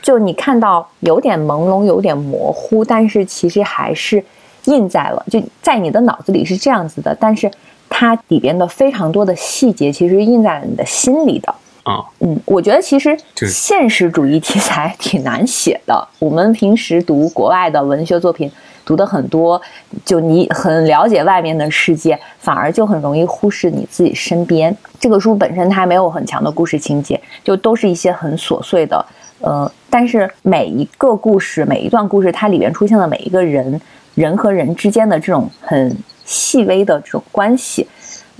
[0.00, 4.24] 就你看到有点朦胧，有点模糊，但是其实还是
[4.64, 7.50] 印在了，就在你的脑子里是这样子的，但是
[7.90, 11.54] 它里边的非常多的细节，其实印在了你的心里的。
[11.82, 13.14] 啊，嗯，我觉得其实
[13.46, 18.50] 现实主义题材挺难写的，我们平时读国外的文学作品。
[18.84, 19.60] 读的很多，
[20.04, 24.76] 就你很了解外面的世界，反而就很容易忽视你自己身边。
[24.98, 29.04] 这个书本身它没有很强的故事情节，就都是一些很琐碎的，
[29.40, 33.80] 呃，但是每一个故事，每一段故事，它里面出现的每一个人，
[34.14, 37.86] 人和人之间的这种很细微的这种关系，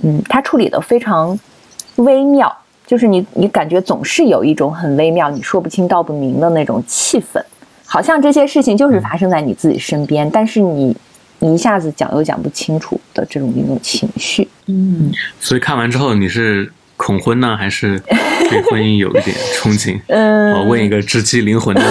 [0.03, 1.39] 嗯，它处理的非常
[1.95, 2.53] 微妙，
[2.85, 7.41] 就是你你感觉总是有一种很微妙，你说不清道不明的那种气氛。
[7.93, 10.95] 好像这些事情就是发生在你自己身边，但是你
[11.39, 14.47] 你一下子讲又讲不清楚的这种一种情绪。
[14.67, 17.99] 嗯，所以看完之后你是恐婚呢，还是
[18.49, 19.99] 对婚姻有一点憧憬？
[20.07, 21.83] 嗯，我问一个直击灵魂的。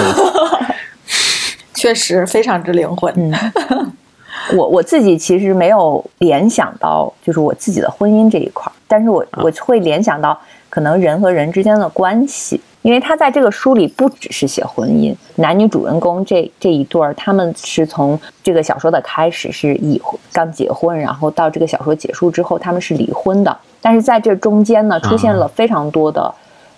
[1.74, 3.12] 确实非常之灵魂。
[3.18, 3.92] 嗯，
[4.56, 12.58] 我我自己其实没有联想到就是我自己的婚姻这一块儿，但是我我会联想到可能人和人之间的关系。
[12.82, 23.54] 因为他在这个书里不只是写婚姻，男女主人公这这一对儿，他们是从这个小说的开始是已婚刚结婚，然后到这个小说结束之后，他们是离婚的。
[23.82, 26.34] 但是在这中间呢，出现了非常多的、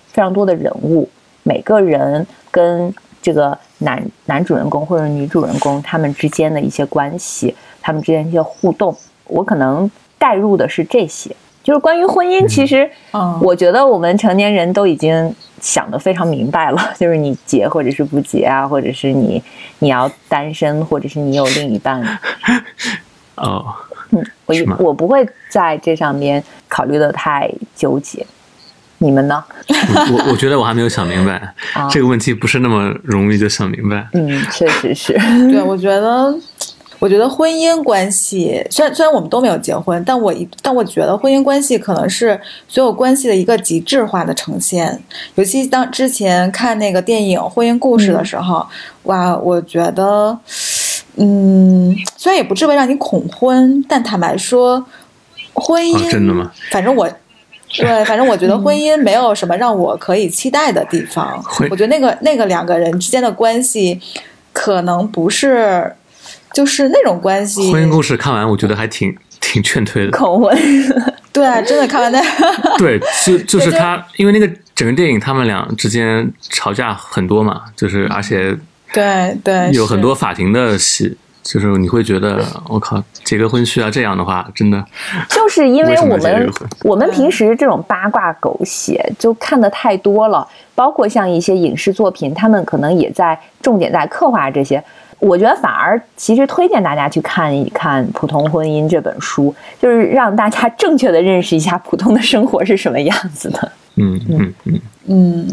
[0.09, 1.09] 非常多的人物，
[1.45, 8.93] 每个人跟这个男男主人公或者女主人公他们之间的一些关系，他们之间一些互动，
[9.29, 11.31] 我可能带入的是这些。
[11.62, 12.90] 就是关于婚姻，其实，
[13.40, 16.90] 我觉得我们成年人都已经想得非常明白了。
[16.98, 19.42] 就是你结或者是不结啊，或者是你
[19.79, 22.03] 你要单身，或者是你有另一半。
[23.37, 23.75] 哦，
[24.11, 28.27] 嗯，我我不会在这上面考虑的太纠结。
[28.98, 29.42] 你们呢？
[29.68, 31.55] 我我觉得我还没有想明白
[31.90, 34.07] 这个问题，不是那么容易就想明白。
[34.12, 35.12] 嗯，确实是。
[35.51, 36.33] 对，我觉得。
[37.03, 45.03] 我觉得婚姻关系，虽然虽然我们都没有结婚，但我一但我觉得婚姻关系可能是所有关系的一个极致化的呈现。
[45.35, 48.65] 尤其当之前看那个电影《婚姻故事》的时候，
[49.03, 50.38] 哇，我觉得，
[51.17, 54.87] 嗯，虽然也不至于让你恐婚，但坦白说，
[55.55, 56.53] 婚姻真的吗？
[56.71, 57.11] 反正我，
[57.77, 61.45] 对，反正我觉得婚姻没有什么让我可以期待的地方。
[61.69, 64.01] 我觉得那个那个两个人之间的关系，
[64.53, 65.97] 可能不是。
[66.53, 67.73] 就是那种关系。
[67.73, 70.11] 婚姻故事看完，我觉得还挺挺劝退的。
[70.17, 70.57] 恐婚，
[71.33, 72.21] 对啊，真的看完那。
[72.79, 78.57] 对，就就是他，因为那个整个电影，他们俩之间吵架很多嘛，就是而且
[78.93, 84.85] 对对有很多法庭的戏，就是你会觉得我靠，结个婚需要这样的话，真的
[85.29, 86.51] 就是因为 我们
[86.83, 94.83] 我们平时这种八卦狗血就看的太多了，包括像一些影视作品，他们可能也在重点在刻画这些。
[95.23, 103.73] 我觉得反而其实推荐大家去看一看《普通婚姻》这本书，就是让大家正确的认识一下普通的生活是什么样子的。
[103.95, 105.47] 嗯嗯嗯，嗯，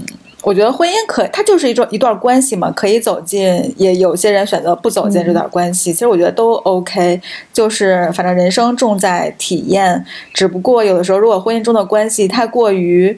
[0.49, 5.93] 我觉得婚姻可它就是一种一段关系嘛，可以走进，也有些人选择不走进这段关系。
[5.93, 7.21] 其实我觉得都 OK，
[7.53, 10.03] 就是反正人生重在体验。
[10.33, 13.15] 只不过有的时候，如果婚姻中的关系太过于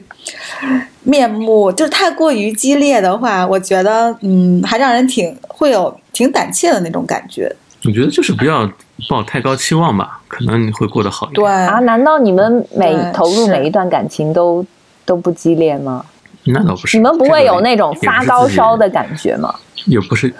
[1.04, 7.50] 面目，就是太过于激烈的话，我觉得嗯，还让人挺会有挺胆怯的那种感觉。
[7.86, 8.70] 我觉得就是不要
[9.08, 11.42] 抱太高期望吧，可能你会过得好一点。
[11.42, 14.62] 对，啊，难道你们每投入每一段感情都
[15.06, 16.04] 都不激烈吗？
[16.44, 16.96] 那倒不是。
[16.96, 19.54] 你们不会有那种发高烧的，感觉吗？
[19.86, 20.32] 也不是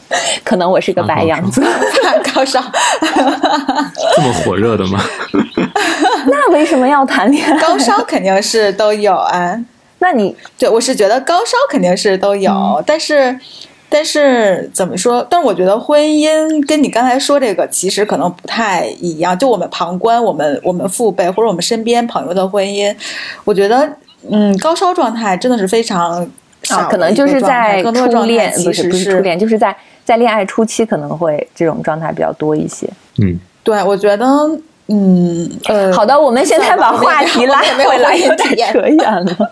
[0.42, 1.62] 可能我是个白羊座，
[2.34, 2.60] 高烧，
[3.00, 5.00] 这么火热的吗？
[6.26, 7.58] 那为什么要谈恋爱？
[7.60, 9.56] 高烧肯定是都有啊。
[10.00, 13.38] 那你对，我是觉得高烧肯定是都有，嗯但是，
[13.88, 15.24] 但是怎么说？
[15.30, 19.38] 但是我觉得婚姻跟你刚才说这个其实可能不太一样。
[19.38, 22.92] 就我们旁观我们我们父辈或者我们身边朋友的婚姻，
[23.44, 23.88] 我觉得，
[24.28, 26.20] 嗯，高烧状态真的是非常
[26.68, 32.88] 啊，可能就是在初恋，其不是实不是初恋，就是在在恋爱初期可能会这种状态比较多一些。
[33.18, 34.26] 嗯，对，我觉得，
[34.88, 39.50] 嗯呃，好的，我们现在把话题拉回来，婚姻有点扯远了，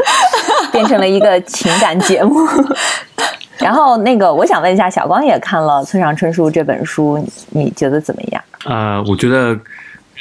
[0.72, 2.34] 变成了一个情感节目。
[3.58, 8.42] 然后那个，我想问一下，小光也看了村上春树这本书，你你觉得怎么样？
[8.64, 9.54] 呃，我觉得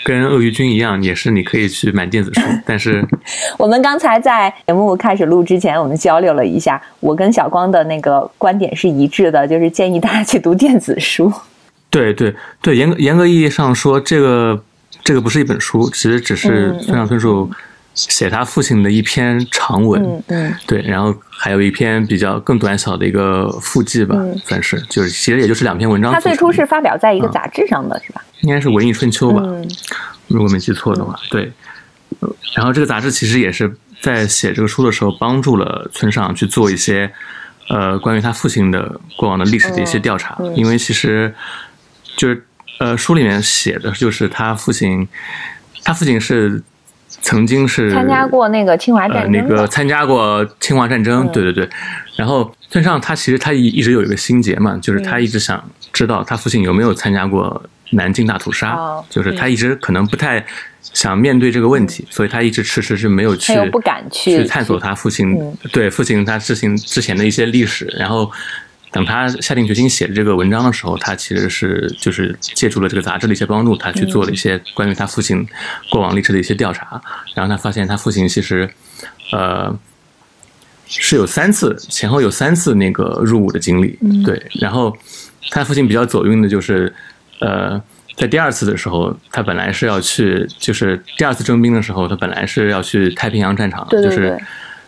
[0.04, 3.06] 跟鳄鱼君一样，也是你可以去买电子书， 但是
[3.58, 11.32] 我们刚才在节目开始录之前，我们交流了一下，我跟小光的那个观点是一致的，就是建议大家去读电子书。
[11.92, 14.64] 对对对，严格严格意义上说，这个
[15.04, 17.50] 这个不是一本书，其实只是嗯村上春树
[17.94, 20.02] 写他父亲的一篇长文。
[20.04, 26.20] 嗯嗯对，然后还有一篇比较更短小的一个附记吧，嗯算是，就是其实也就是两篇文章他。
[26.20, 28.24] 最初是发表在一个杂志上的，是吧？
[28.42, 29.70] 应该是《文艺春秋》吧，嗯
[30.28, 31.52] 如果没记错的话，对。
[32.20, 33.72] 呃然后这个杂志其实也是
[34.02, 37.10] 在写这个书的时候，帮助了村上去做一些
[37.70, 41.34] 呃关于他父亲的过往的历史的一些调查，因为其实
[42.18, 42.44] 就是
[42.80, 45.08] 呃书里面写的就是他父亲，
[45.84, 46.62] 他父亲是
[47.22, 49.32] 曾经是参加过那个侵华呃战。
[49.32, 51.70] 那个参加过侵华战争，嗯对对对。
[52.16, 60.46] 然后村上他其实他一一直有一个心结嘛，就是嗯他一直想知道他父亲有没有参加过南京大屠杀，哦就是他一直可能不太
[60.82, 68.32] 想面对这个问题，所以他一直迟迟是没有去不敢去去探索他父亲、嗯对父亲他之前之前的一些历史，然后。
[68.92, 75.48] 等他下定决心写这个文章的时候，他其实是就是借助了这个杂志的一些帮助，他去做了一些关于他父亲
[75.92, 77.02] 过往历史的一些调查，
[77.36, 78.68] 然后他发现他父亲其实，
[79.32, 79.78] 呃，
[80.88, 84.98] 是有三次前后有三次那个入伍的经历，对，然后
[85.52, 86.92] 他父亲比较走运的就是，
[87.42, 87.80] 呃，
[88.18, 94.40] 在第二次的时候，他本来是要去，就是第二次征兵的时候，他本来是要去太平洋战场，对对就是对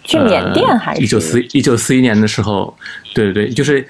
[0.04, 2.76] 去缅甸还是一九四一九四一年的时候，
[3.14, 3.88] 对对对，就是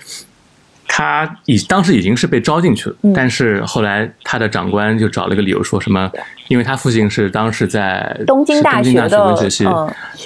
[0.94, 6.12] 他已当时已经是被招进去了，嗯但是后来他的长官就找了个理由说什么，
[6.50, 9.66] 因为他父亲是当时在东京大是东京大学的文学系，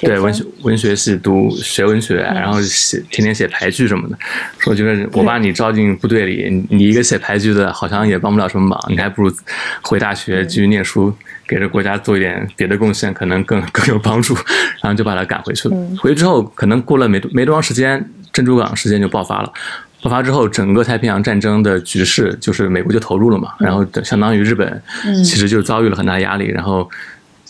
[0.00, 4.18] 对文学文学系读学文学，然后写天天写牌剧什么的，
[4.58, 9.32] 说就是我把你招进部队里，你你一个写牌剧的，好像也帮不了什么忙，你还不如
[9.82, 11.14] 回大学继续念书，
[11.46, 14.34] 给这国家做一点别的贡献，可能更 更有帮助。
[14.82, 15.76] 然后就把他赶回去了。
[15.96, 19.52] 回去之后，可能过了没没多长时间，珍珠港事件就爆发了。
[20.02, 24.82] 爆发之后，整个太平洋战争的局势就是美国就投入了嘛，然后相当于日本
[25.24, 26.88] 其实就遭遇了很大压力，然后。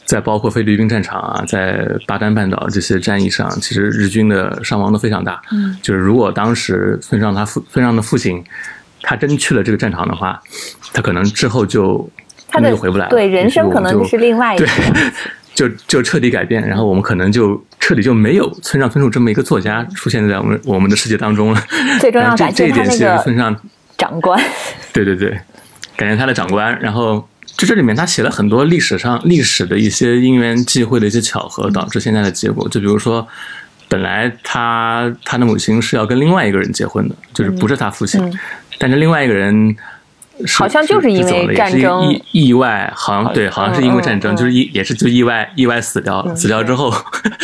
[0.06, 5.42] 在包括菲律宾战场啊，在巴丹半岛这些战役上，其实日军的伤亡都非常大。
[5.50, 8.40] 嗯，就是如果当时村上他父村上的父亲，
[9.02, 10.40] 他真去了这个战场的话，
[10.92, 12.08] 他可能之后就
[12.46, 13.10] 他的就回不来了。
[13.10, 14.66] 对人生可能就就是另外一个。
[15.56, 21.60] 就就彻底改变，然后我们可能就彻底就没有村上春树这么一个作家出现在我们我们的世界当中了。
[21.98, 23.56] 最重要然后这感谢这一点其实他那个村上
[23.96, 24.38] 长官，
[24.92, 25.30] 对对对，
[25.96, 26.78] 感谢他的长官。
[26.80, 32.68] 然后就这里面他写了很多历史上历史的一些因缘际会的一些巧合，导致现在的结果。
[32.68, 33.26] 就比如说，
[33.88, 38.20] 本来他他的母亲是要跟另外一个人结婚的，就是不是他父亲，
[38.78, 39.74] 但是另外一个人。
[40.44, 46.34] 是好像就是因为战争意意外，好像对，好像是因为战争，就是意也是就意外意外死掉了。
[46.34, 46.92] 死掉之后，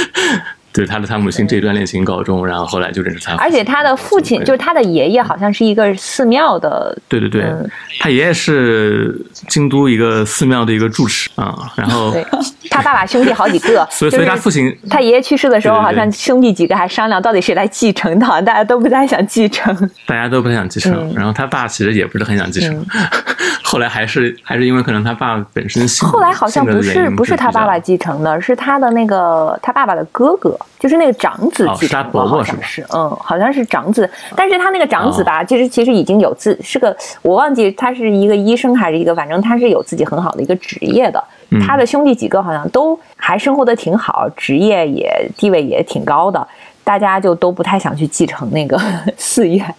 [0.72, 7.70] 对他的他母亲这段恋情告终，然后后来就认识他，而且他的父亲就是他的爷爷，好像是一个寺庙的，对对对，嗯。
[8.01, 9.14] 他爷爷是
[9.49, 12.24] 京都一个寺庙的一个住持啊，然后对，
[12.73, 19.75] 他爸爸兄弟好几个， 所以所以他父亲他爷爷去世的时候，好像兄弟几个还商量到底谁来继承他，大家都不太想继承。
[20.07, 21.14] 大家都不太想继承，嗯。
[21.14, 22.85] 然后他爸其实也不是很想继承，
[23.62, 41.22] 后来还是还是因为可能他爸本身性后来好像不是不是他爸爸继承的，是他的那个他爸爸的哥哥，就是那个长子继承的，伯伯是吧好像是，嗯，好像是长子，但是他那个长子吧，其实其实已经有自是个，我忘记他是一个医生还是一个，反正他是有自己很好的一个职业的。
[41.51, 41.61] 嗯。
[41.64, 46.45] 他的兄弟几个好像都还生活的挺好，职业也地位也挺高的，
[46.83, 48.76] 大家就都不太想去继承那个
[49.16, 49.72] 寺院，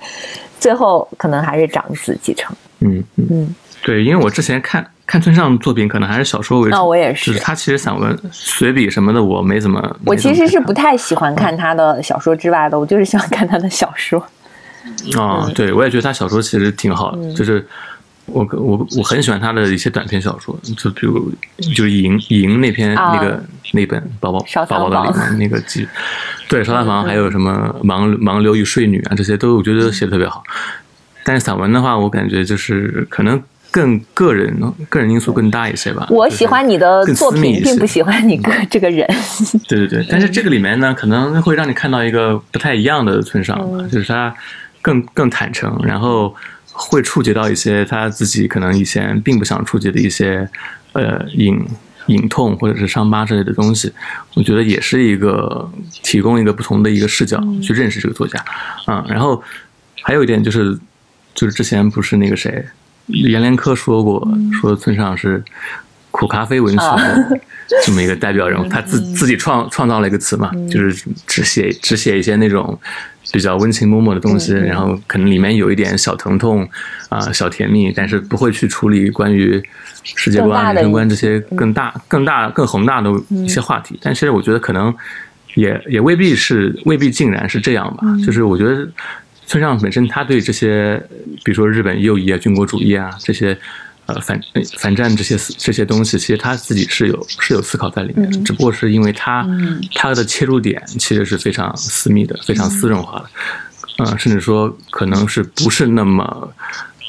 [0.58, 2.56] 最后可能还是长子继承。
[2.80, 3.28] 嗯嗯。
[3.30, 14.20] 嗯，对，因为我之前看看村上作品，可能还是小说为主，那我也是就是他其实散文、随笔什么的，我没怎么，我其实是不太喜欢看他的小说之外的，我就是喜欢看他的小说。
[15.18, 15.54] 啊、嗯。
[15.54, 17.66] 对，我也觉得他小说其实挺好的，就是
[18.26, 21.32] 我我我很喜欢他的一些短篇小说，就比如
[21.76, 23.44] 就是赢赢那篇、啊那个
[23.74, 25.88] 那本宝宝宝宝的那个集，
[26.48, 30.44] 对烧炭房还有什么盲盲流与睡女啊这些都我觉得写的特别好，
[31.26, 33.42] 但是散文的话，我感觉就是可能
[33.74, 34.56] 更个人
[34.88, 36.06] 个人因素更大一些吧。
[36.12, 39.04] 我喜欢你的作品，并不喜欢你个这个人。
[39.68, 44.32] 对对对，但是这个里面呢，可能会让你看到一个不太一样的村上，嗯就是他
[44.80, 46.36] 更更坦诚，然后
[46.72, 50.48] 会触及到一些他自己可能以前并不想触及的一些
[50.92, 51.60] 呃隐
[52.06, 53.92] 隐痛或者是伤疤之类的东西。
[54.36, 55.68] 我觉得也是一个
[56.04, 58.46] 提供一个不同的一个视角去认识这个作家，
[58.86, 59.42] 嗯，然后
[60.04, 60.78] 还有一点就是，
[61.34, 62.64] 就是之前不是那个谁
[63.08, 64.28] 阎连科说过，
[64.60, 65.44] 说村上是
[66.12, 67.40] 苦咖啡文学的
[67.86, 72.80] 这么一个代表人物，他自自己创创造了一个词嘛，就是只写只写一些那种
[73.32, 76.68] 比较温情脉脉的东西，然后可能里面有一点小疼痛
[77.10, 79.62] 啊、小甜蜜，但是不会去处理关于
[80.04, 84.00] 世界观、人生观这些更大、更大、更宏大的一些话题。
[84.02, 84.94] 但其实我觉得可能
[85.56, 88.88] 也也未必是未必竟然是这样吧，就是我觉得。
[89.54, 91.00] 村上本身，他对这些，
[91.44, 93.56] 比如说日本右翼啊、军国主义啊这些，
[94.08, 94.42] 呃反
[94.80, 99.48] 反战这些这些东西，其实他自己是有是有思考在里面的，只不过是因为他
[99.94, 106.52] 他的切入点其实是非常私密的、非常私人化的，呃，甚至说可能是不是那么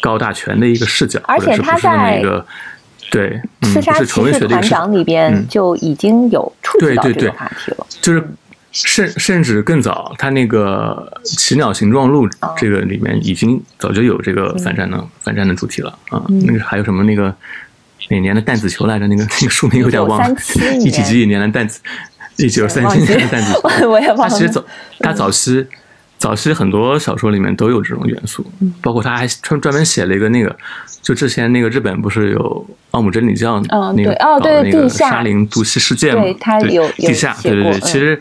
[0.03, 2.47] 高大全的一个视角，而且是不是那么在一个
[3.11, 5.47] 对，嗯，刺杀骑不是纯文士团学的里边嗯。
[5.49, 7.23] 就已经有触及到这个对。
[7.23, 7.87] 对对话题了。
[8.03, 8.23] 就是
[8.75, 16.23] 甚甚至更早，他那个《奇鸟形状录》哦这个里面已经早就有这个反战的、嗯反战的主题了啊。
[16.45, 17.35] 那个还有什么那个
[18.11, 19.07] 哪年的弹子球来着？
[19.07, 20.37] 那个 那个书名有点忘了
[20.81, 21.81] 一几几几年的弹子，
[22.37, 23.61] 一九三七年的弹子球。
[23.63, 24.29] 我我也忘了。
[24.29, 24.65] 他其实早，
[24.99, 25.65] 他早期
[26.25, 30.57] 早期很多小说里面都有这种元素，嗯包括他还专专门写了一个那个，
[31.03, 38.19] 就之前那个日本不是有奥姆真理教嗯那个对哦对搞的那个沙林毒气事件嘛，对他有有地下，对对对，其实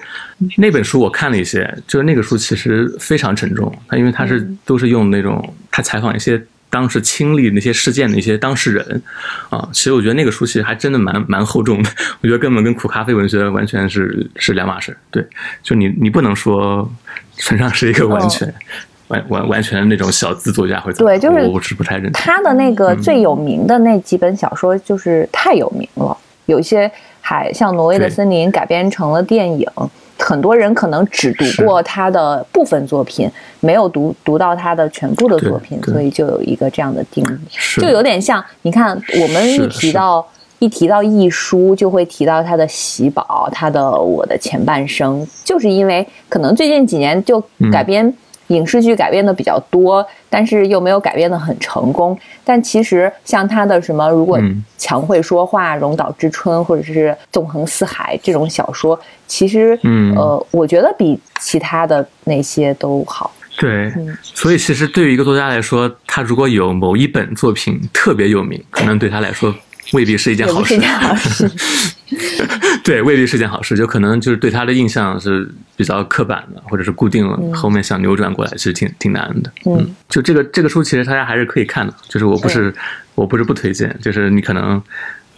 [0.57, 6.43] 那本书我看了一些，就是那个书其实非常沉重，他因为他是嗯都是用那种他采访一些。
[6.69, 9.03] 当时亲历那些事件的一些当事人，
[9.51, 11.89] 啊，其实我觉得那个书其实还真的蛮蛮厚重的，
[12.19, 14.97] 我觉得根本跟苦咖啡文学完全是是两码事。
[15.11, 15.23] 对，
[15.61, 16.91] 就你你不能说
[17.37, 18.53] 村上是一个完全、
[19.07, 22.13] 完完完全那种小资作家或者怎么对就是我我是不太认同。
[22.13, 29.67] 他的那个最有名的那几本小说就是太有名了，有一些还像《挪威的森林》改编成了电影，
[30.17, 33.29] 很多人可能只读过他的部分作品，
[33.59, 40.25] 没有读读到他的全部的作品，所以就有一个这样的定义，就有点像你看我们一提到。
[40.63, 48.13] 一提到艺书，就会提到他的喜宝，他的我的前半生，就是因为可能最近几年就改编
[48.47, 52.17] 影视剧改编的比较多，但是又没有改编的很成功。
[52.45, 58.97] 但其实像他的什么，如果嗯强会说话、荣岛之春或者是纵横四海这种小说，
[59.27, 63.29] 其实嗯呃，我觉得比其他的那些都好。
[63.59, 69.53] 对，嗯所以其实对于一个作家来说，他如果有某一本作品特别有名，可能对他来说
[69.91, 70.79] 未必是一件好事。
[72.83, 79.51] 对，未必是件好事，就可能就是对他的印象是比较刻板的，或者是固定了，后面想扭转过来，其实挺挺难的。
[79.65, 82.73] 嗯，就这个这个书，其实大家还是可以看的，就是我不是
[83.15, 84.81] 我不是不推荐，就是你可能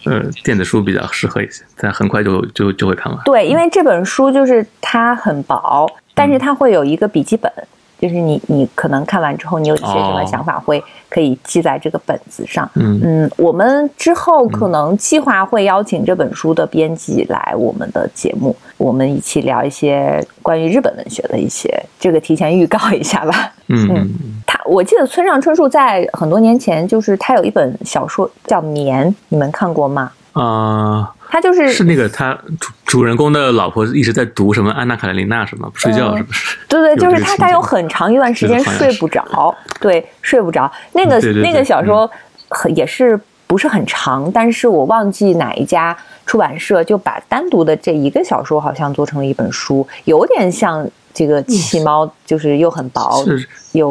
[0.04, 3.22] 呃电子书比较适合一些，但很快就就就会看完。
[3.24, 7.50] 对，因为这本书就是它很薄，但是它会有一个笔记本，
[7.98, 12.68] 就是你你可能看完之后，你有一些什么想法，会可以记在这个本子上。
[12.74, 23.52] 嗯嗯，我们之后可能计划会邀请这本书的编辑来我们的节目，我们一起聊一些关于日本文学的一些，这个提前预告一下吧。
[23.68, 24.10] 嗯嗯
[24.46, 30.12] 他我记得村上春树在很多年前，就是他有一本小说叫《眠》，你们看过吗？
[30.32, 36.58] 啊，他就是是那个他主主人公的老婆一直在读什么安娜卡列尼娜什么不睡觉嗯是不是？
[36.68, 40.70] 对对，就是他，他有很长一段时间睡不着，对，睡不着。
[40.92, 42.10] 那个那个小说
[42.48, 53.90] 很也是不是很长，但是我忘记哪一家出版社就把单独的这一个小说好像做成了一本书，有点像这个气猫，就是又很薄，是又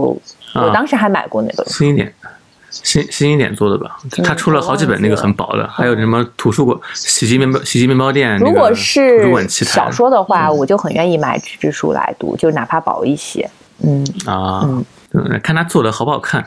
[0.53, 1.73] 我啊当时还买过那本书。
[1.73, 2.13] 新一点。
[2.83, 8.37] 新新一点做的吧，他出了好几本那个很薄的，还有什么图书馆、洗衣面包、洗衣面包店。
[8.37, 13.49] 如果是小说的话，嗯我就很愿意买纸质书来读，就哪怕薄一些。
[13.83, 16.45] 嗯，啊，嗯嗯看他做的好不好看，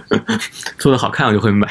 [0.78, 1.68] 做的好看我就会买，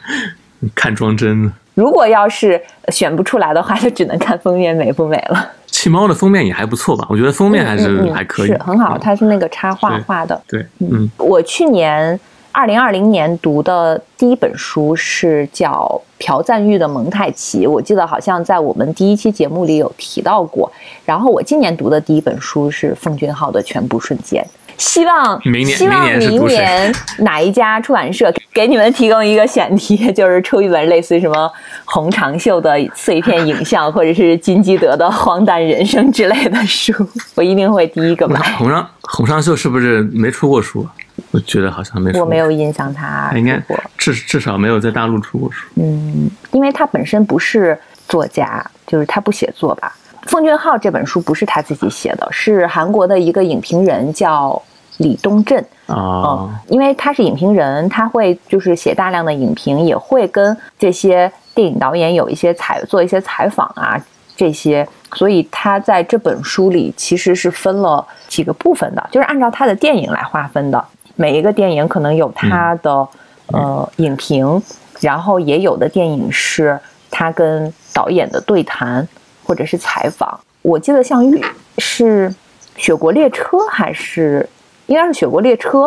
[0.74, 1.52] 看装帧。
[1.74, 5.50] 如果要是选不出来的话，就只能看封面美不美了。
[5.66, 7.06] 气猫的封面也还不错吧？
[7.08, 10.40] 我觉得封面还是还可以，是很好，嗯它是那个插画画的。
[10.46, 12.18] 对，嗯我去年
[12.52, 20.70] 二零二零年读的第一本书是叫朴赞玉的蒙太奇，我记得好像在我们第一期节目里有提到过。
[21.04, 24.44] 然后我今年读的第一本书是奉俊昊的《全部瞬间》。
[24.78, 31.50] 希望明年希望明年哪一家出版社给你们提供一个选题，就是出一本类似于什么
[31.84, 36.92] 红长袖的碎片影像，或者是金基德的荒诞人生之类的书，
[37.34, 38.40] 我一定会第一个买。
[38.56, 40.86] 红上红上秀是不是没出过书？
[41.32, 42.16] 我觉得好像没。
[42.20, 45.66] 我没有印象他他应该出过，至至少没有在大陆出过书。
[45.74, 47.76] 嗯，因为他本身不是
[48.08, 49.92] 作家，就是他不写作吧。
[50.26, 54.62] 奉俊昊这本书不是他自己写的，是韩国的一个影评人叫
[54.98, 55.58] 李东镇。
[55.86, 64.00] 啊嗯，因为他是影评人，他会就是写大量的影评，也会跟这些电影导演有一些采做一些采访啊，
[64.36, 70.82] 这些，所以他在这本书里其实是分了几个部分的，就是按照他的电影来划分的。
[71.16, 73.08] 每一个电影可能有他的、
[73.46, 74.62] 呃影评，
[75.00, 76.78] 然后也有的电影是
[77.10, 79.06] 他跟导演的对谈
[79.44, 80.38] 或者是采访。
[80.62, 81.44] 我记得像玉
[81.78, 82.30] 是
[82.76, 84.48] 《雪国列车》还是
[84.86, 85.80] 应该是《雪国列车》，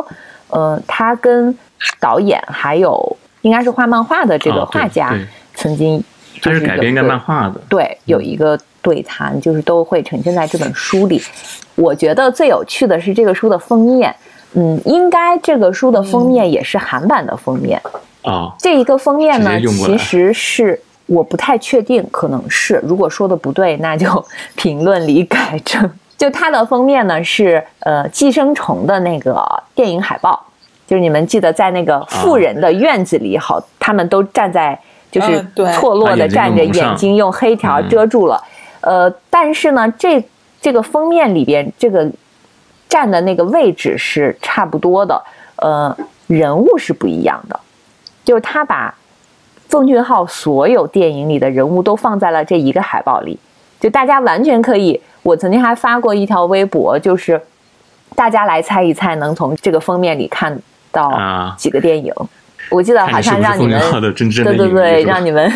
[0.50, 1.58] 呃，他跟
[2.00, 6.04] 导演还有应该是画漫画的这个画家对曾经
[6.42, 7.60] 就它是改编一个漫画的。
[7.70, 11.22] 对，有一个对谈，就是都会呈现在这本书里。
[11.76, 14.14] 我觉得最有趣的是这个书的封面，
[14.56, 17.82] 嗯，应该这个书的封面也是韩版的封面。
[18.24, 24.26] 啊，这一个封面呢，其实是我不太确定，可能是如果说的不对，那就
[24.56, 25.90] 评论里改正。
[26.18, 29.46] 就它的封面呢是呃寄生虫的那个
[29.76, 30.44] 电影海报，
[30.88, 34.80] 就是你们记得在那个富人的院子里，好，他们都站在
[35.12, 35.46] 就是
[35.76, 38.42] 错落的站着，把眼睛眼睛用黑条遮住了。
[38.80, 40.24] 呃，但是呢，这
[40.62, 42.10] 这个封面里边这个
[42.88, 45.22] 站的那个位置是差不多的，
[45.58, 45.96] 呃，
[46.28, 47.60] 人物是不一样的。
[48.24, 48.94] 就是他把
[49.70, 53.38] 奉俊昊所有电影里的人物都放在了这一个海报里，
[53.80, 55.00] 就大家完全可以。
[55.22, 57.42] 我曾经还发过一条微博，就是
[58.16, 60.58] 大家来猜一猜，能从这个封面里看
[60.92, 62.14] 到啊几个电影。
[62.72, 65.52] 我记得好像让你们对对对，让你们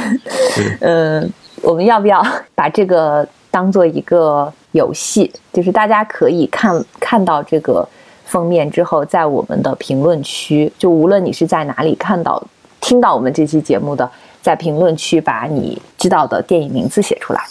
[0.82, 2.24] 嗯，我们要不要
[2.54, 5.32] 把这个当做一个游戏？
[5.52, 7.88] 就是大家可以看看到这个
[8.26, 12.42] 封面之后，在我们的评论区，就无论你是在哪里看到、
[12.80, 14.10] 听到我们这期节目的，
[14.42, 17.44] 在评论区把你知道的电影名字写出来。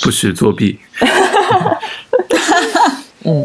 [0.00, 0.78] 不许作弊。
[3.24, 3.44] 嗯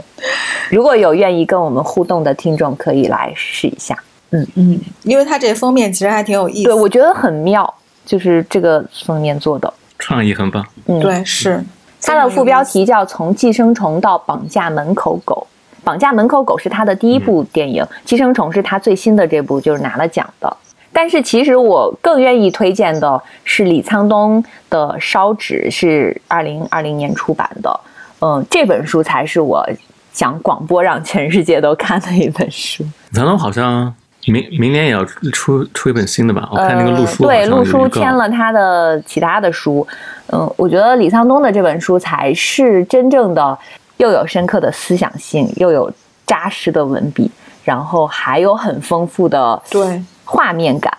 [0.69, 3.95] 如果有愿意跟我们互动的听众，可以来试一下。
[4.31, 6.63] 嗯，因为它这封面其实还挺有意思。
[6.63, 7.71] 对，我觉得很妙，
[8.05, 9.71] 就是这个封面做的。
[9.99, 11.63] 创意很棒，嗯，对是
[12.03, 15.47] 它的副标题叫《从寄生虫到绑架门口狗》。
[15.85, 20.57] 绑架门口狗是他的第一部电影，寄生虫是他最新的这部，就是拿了奖的。
[20.93, 27.79] 但是其实我更愿意推荐的是李沧东的《烧纸》，是二零二零年出版的。
[28.21, 29.67] 嗯，这本书才是我
[30.13, 32.85] 想广播让全世界都看的一本书。
[33.11, 33.93] 李沧东好像
[34.27, 35.03] 明明年也要
[35.33, 36.47] 出出一本新的吧？
[36.51, 39.85] 我看那个陆书、呃、对，陆书签了他的其他的书。
[40.27, 43.57] 嗯，我觉得李沧东的这本书才是真正的
[43.97, 45.91] 又有深刻的思想性，又有
[46.25, 47.29] 扎实的文笔，
[47.63, 50.91] 然后还有很丰富的对画面感。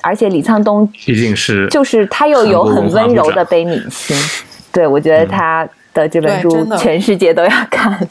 [0.00, 4.16] 而且李沧东毕竟是就是他又有很温柔的悲悯心。
[4.72, 7.92] 对，我觉得他的这本书嗯全世界都要看。
[8.00, 8.08] 嗯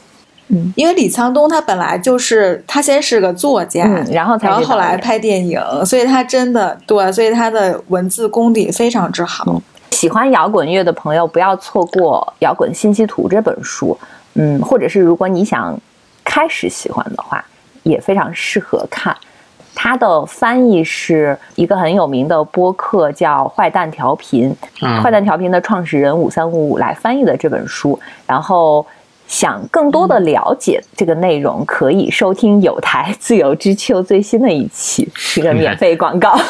[0.74, 9.62] 因为李沧东他本来就是他先是个作家，嗯，然后才然后后来拍电影，所以他真的对，所以他的文字功底非常之好。
[9.90, 13.98] 喜欢摇滚乐的朋友不要错过《摇滚信息图》这本书，
[14.34, 15.78] 嗯，或者是如果你想
[16.24, 17.44] 开始喜欢的话，
[17.82, 19.16] 也非常适合看。
[19.74, 24.50] 它的翻译是一个很有名的播客，叫《坏蛋调频》，
[24.82, 27.98] 嗯坏蛋调频的创始人五三五五来翻译的这本书。
[28.26, 28.84] 然后
[29.28, 36.36] 想更多的了解这个内容，可以收听有台自由之秋最新的一期，是个免费广告。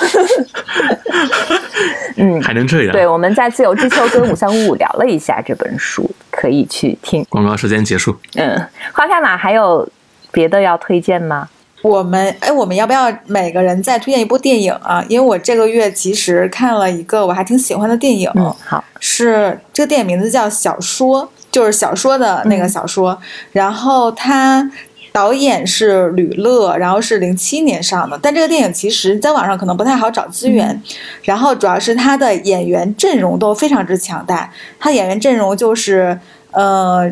[2.16, 2.92] 嗯，还能这样？
[2.92, 7.24] 对，我们在自由之秋跟五三五五聊了一下这本书，可以去听。
[7.28, 8.16] 广告时间结束。
[8.36, 8.56] 嗯，
[8.92, 9.86] 花开马还有
[10.30, 11.48] 别的要推荐吗？
[11.82, 15.04] 我们哎，我们要不要每个人再推荐一部电影啊？
[15.08, 23.18] 因为我这个月其实看了一个我还挺喜欢的电影，嗯，好，是这个电影名字叫《小说》，就是小说的那个小说。
[23.53, 24.70] 然后他
[25.12, 28.18] 导演是吕乐，然后是零七年上的。
[28.22, 30.82] 但这个电影其实在网上可能不太好找资源，
[31.22, 34.53] 然后主要是他的演员阵容都非常之强大。
[34.78, 36.18] 他演员阵容就是
[36.53, 37.11] 呃，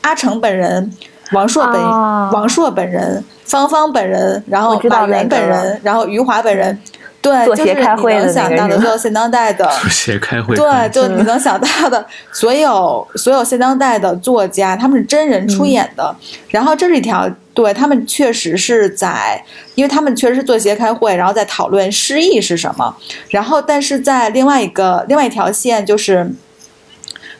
[0.00, 0.92] 阿成本人。
[1.32, 6.80] 王朔本、啊王朔本人，芳芳本人，然后马原本人，然后余华本人，
[7.20, 10.54] 对，做就是你协开会的能想到的所有现当代的谁开会？
[10.54, 16.14] 对，就你能想到的 所有所有现当代的作家，他们是真人出演的。
[16.48, 19.44] 然后这是一条，对他们确实是在，
[19.74, 22.96] 因为他们确实是做协开会，然后在讨论诗意是什么。
[23.30, 26.30] 然后，但是在另外一个另外一条线就是，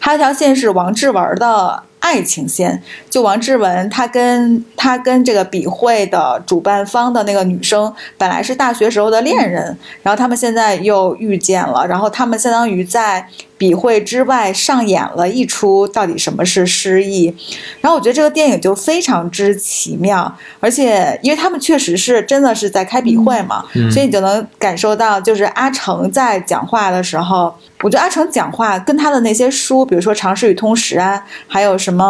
[0.01, 1.85] 还有一条线是王志文的。
[2.01, 13.27] 爱情线，就王志文，他跟他跟这个笔会的主办方的那个女生，本来是大学时候的恋人，然后他们现在又遇见了，然后他们相当于在
[13.59, 17.35] 笔会之外上演了一出到底什么是诗意。
[17.83, 27.53] 然后我觉得这个电影就非常之奇妙，而且因为他们确实是真的是在开笔会嘛，嗯所以你就能感受到，就是阿成在讲话的时候，
[27.83, 32.05] 我觉得阿成讲话跟他的那些书，比如说《常识与通识》啊，还有什么，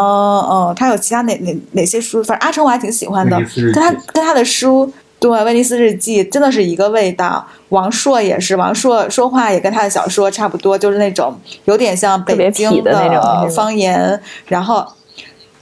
[0.51, 3.37] 嗯，他有其他哪哪哪些书，反正阿成我还挺喜欢的
[3.73, 4.93] 跟他跟他的书。
[5.21, 7.45] 对，《威尼斯日记》真的是一个味道。
[7.71, 14.87] 王朔也是，王朔说话也跟他的小说差不多，就是那种有点像北京的那种方言，然后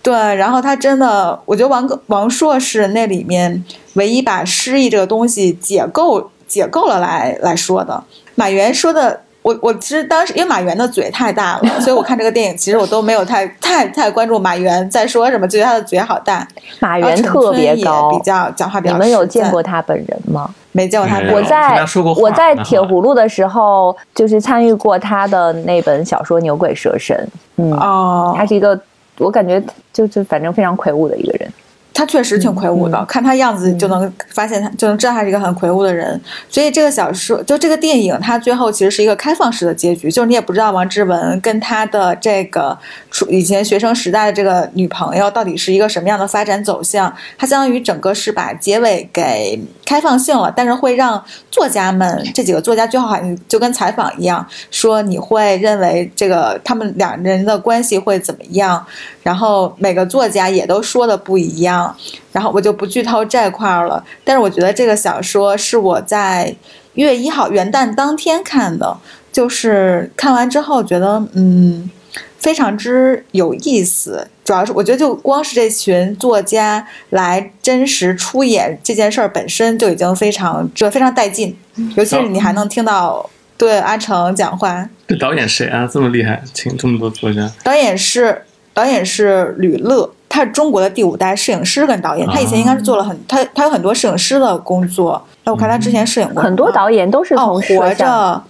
[0.02, 8.04] 对，然后他真的，我觉得王王朔是那里面唯一把诗意这个东西解构解构了来来说的。
[8.36, 16.44] 马原说的，我我其实当时因为马原的嘴太大了，所以我看这个电影其实我都没有太太太关注马原在说什么，觉得他的嘴好大。
[16.80, 20.50] 马原特别高比，较讲话比较你们有见过他本人吗？
[20.72, 21.34] 没见过他本人？
[21.36, 21.86] 我在
[22.16, 27.16] 我在铁葫芦的时候，就是参与过他的那本小说《牛鬼蛇神》。
[27.62, 28.76] 嗯，哦，他是一个，
[29.18, 31.48] 我感觉就就反正非常魁梧的一个人。
[31.96, 36.20] 他确实挺魁梧的，看他样子就能发现他，就能知道他是一个很魁梧的人。
[36.46, 42.76] 所以这个小说，就这个电影，它最后其实是一个开放式的结局，就是你也不知道王志文跟他的这个
[43.10, 47.10] 处以前学生时代的这个女朋友到底是一个什么样的发展走向。
[47.38, 58.84] 它相当于整个是把结尾给开放性了，但是会让作家们这几个作家最后好像就跟采访一样，说你会认为这个他们两人的关系会怎么样，
[59.26, 61.92] 然后每个作家也都说的不一样。
[62.30, 66.54] 然后我就不剧透这块儿了，但是我觉得这个小说是我在
[66.94, 68.96] 一月一号元旦当天看的，
[69.32, 71.90] 就是看完之后觉得嗯
[72.38, 74.28] 非常之有意思。
[74.44, 81.56] 主要是我觉得就光是这群作家来真实出演这件事儿本身就已经非常这非常带劲，
[81.96, 85.88] 尤其是你还能听到对阿成讲话，这导演谁啊？
[85.92, 87.50] 这么厉害，请这么多作家。
[87.64, 88.42] 导演是
[88.76, 95.24] 导演是吕乐，他是中国的第五代摄影师跟导演，他以前应该是做了很他他有很多摄影师的工作。
[95.44, 98.42] 那，我看他之前摄影过很多导演都是哦，活像着，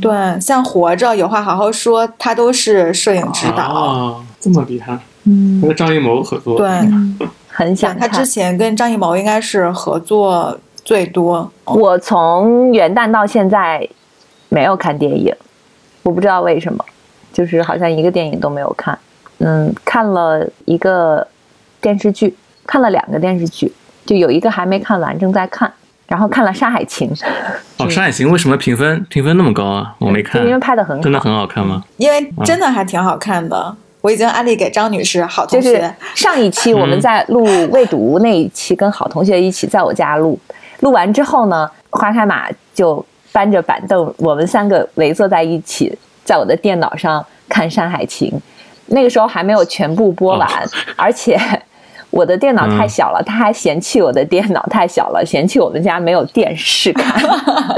[0.00, 3.74] 对，像活着有话好好说，他都是摄影指导。
[3.74, 6.56] 哦，这么厉害，嗯他，跟张艺谋合作。
[6.56, 6.66] 对，
[7.48, 8.24] 很想看他之。
[8.24, 11.52] 前跟张艺谋应该是合作最多。
[11.66, 13.86] 我从元旦到现在
[14.48, 15.30] 没有看电影，
[16.02, 16.82] 我不知道为什么，
[17.34, 18.98] 就是好像一个电影都没有看。
[19.46, 21.26] 嗯，看了一个
[21.78, 22.34] 电视剧，
[22.66, 23.70] 看了两个电视剧，
[24.06, 25.70] 就有一个还没看完，正在看。
[26.06, 27.10] 然后看了《山海情》，
[27.78, 29.94] 哦，《山海情》为什么评分评分那么高啊？
[29.98, 31.82] 我没看就，因为拍的很好，真的很好看吗？
[31.98, 33.76] 因为真的还挺好看的。
[34.00, 35.72] 我已经安利给张女士，好同学。
[35.72, 40.38] 就是上一期我们在录未读那一期，跟好同学一起在我家录，
[40.80, 48.30] 录完之后呢，花开马就搬着板凳，我们三个围坐在一起，在我的电脑上看《山海情》。
[48.86, 50.48] 那个时候还没有全部播完，
[50.96, 51.38] 而且
[52.10, 57.20] 我的电脑太小了，他还嫌弃我的电脑太小了，嫌弃我们家没有电视看。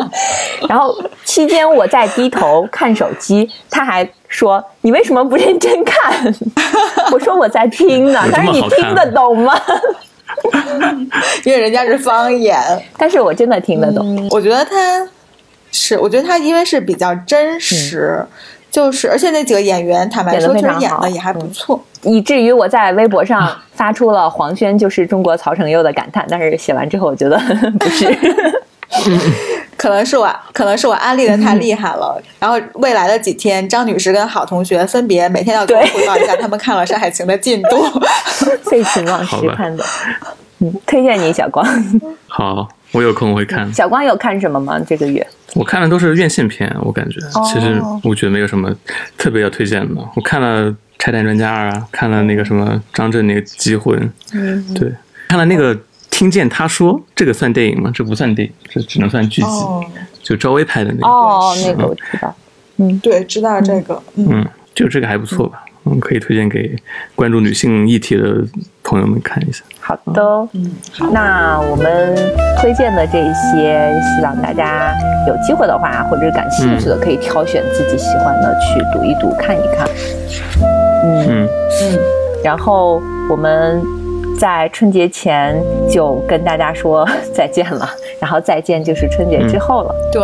[0.68, 0.94] 然后
[1.24, 6.34] 期间我在低头看手机，他还说：“你为什么不认真看？”
[7.12, 9.58] 我说：“我在听呢。”但是：“你听得懂吗？”
[11.44, 12.60] 因为人家是方言，
[12.98, 14.28] 但是我真的听得懂。
[14.30, 15.08] 我觉得他
[15.72, 18.24] 是，我觉得他因为是比较真实，
[18.76, 26.26] 就是而且那几个演员，坦白说，其实演的也还不错，以至于我在微博上发出了黄轩就是中国曹承佑的感叹。
[26.28, 27.40] 但是写完之后，我觉得
[27.80, 28.06] 不是，
[29.78, 32.20] 可能是我可能是我安利的太厉害了。
[32.38, 37.82] 然后未来的几天，张女士跟好同学分别每天要给我汇报一下他们看了《山海情》的进度，
[38.64, 39.82] 废寝忘食看的。
[40.58, 41.66] 嗯，推荐你小光。
[42.26, 43.72] 好，我有空会看。
[43.72, 44.78] 小光有看什么吗？
[44.80, 48.74] 这个月我看的都是院线片，我感觉其实我觉得没有什么
[49.16, 50.02] 特别要推荐的。
[50.14, 53.98] 我看了《拆弹专家二》啊，看了那个什么张震那个《机魂》，
[54.32, 54.92] 嗯，对，
[55.28, 55.74] 看了那个
[56.10, 57.90] 《听见他说》，这个算电影吗？
[57.94, 59.48] 这不算电影，这只能算剧集，
[60.22, 61.06] 就赵薇拍的那个。
[61.06, 62.34] 哦，那个我知道。
[62.76, 64.02] 嗯，对，知道这个。
[64.16, 65.64] 嗯，就这个还不错吧。
[65.65, 65.65] 嗯，
[66.00, 66.74] 可以推荐给
[67.14, 68.44] 关注女性议题的
[68.82, 69.62] 朋友们看一下。
[69.80, 70.72] 好的，嗯，
[71.12, 72.14] 那我们
[72.60, 74.92] 推荐的这些，希望大家
[75.28, 79.88] 有机会的话，或者感兴趣的，可以挑选自己喜欢的去读一读、看一看。
[81.04, 81.48] 嗯
[81.82, 81.98] 嗯，
[82.42, 83.80] 然后我们
[84.36, 85.56] 在春节前
[85.88, 87.88] 就跟大家说再见了，
[88.20, 89.94] 然后再见就是春节之后了。
[90.12, 90.22] 对，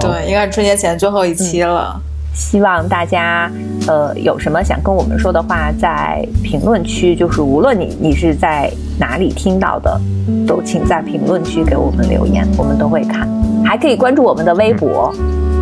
[0.00, 1.98] 对，应该是春节前最后一期了。
[2.34, 3.50] 希望大家，
[3.86, 10.00] 呃，有什么想跟我们说的话，在评论区，就是无论你你是在哪里听到的，
[10.46, 13.28] 都请在评论区给我们留言，我们都会看。
[13.64, 15.14] 还可以关注我们的微博，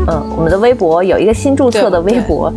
[0.09, 2.53] 嗯，我们的微博有一个新注册的微博，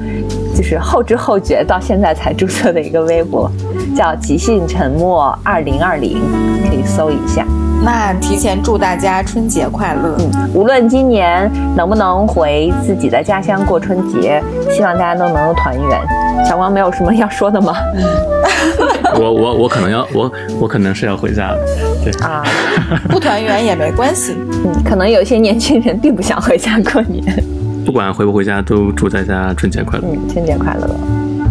[0.55, 3.51] 就是后知后觉到现在才注册的一个微博，
[3.95, 6.21] 叫“即兴沉默二零二零”，
[6.67, 7.45] 可以搜一下。
[7.85, 10.17] 那提前祝大家春节快乐！
[10.17, 16.01] 嗯，无论今年能不能回自己的家乡过春节，希望大家都能团圆。
[16.43, 17.75] 小光没有什么要说的吗？
[19.17, 21.59] 我我我可能要我我可能是要回家的，
[22.03, 22.43] 对啊，
[23.07, 24.35] 不团圆也没关系。
[24.65, 27.23] 嗯，可能有些年轻人并不想回家过年。
[27.85, 30.05] 不管回不回家，都祝大家春节快乐。
[30.11, 30.89] 嗯，春节快乐。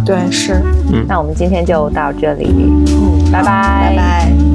[0.04, 0.60] 对，是。
[0.92, 2.52] 嗯，那我们今天就到这里。
[2.88, 4.53] 嗯，拜拜，拜拜。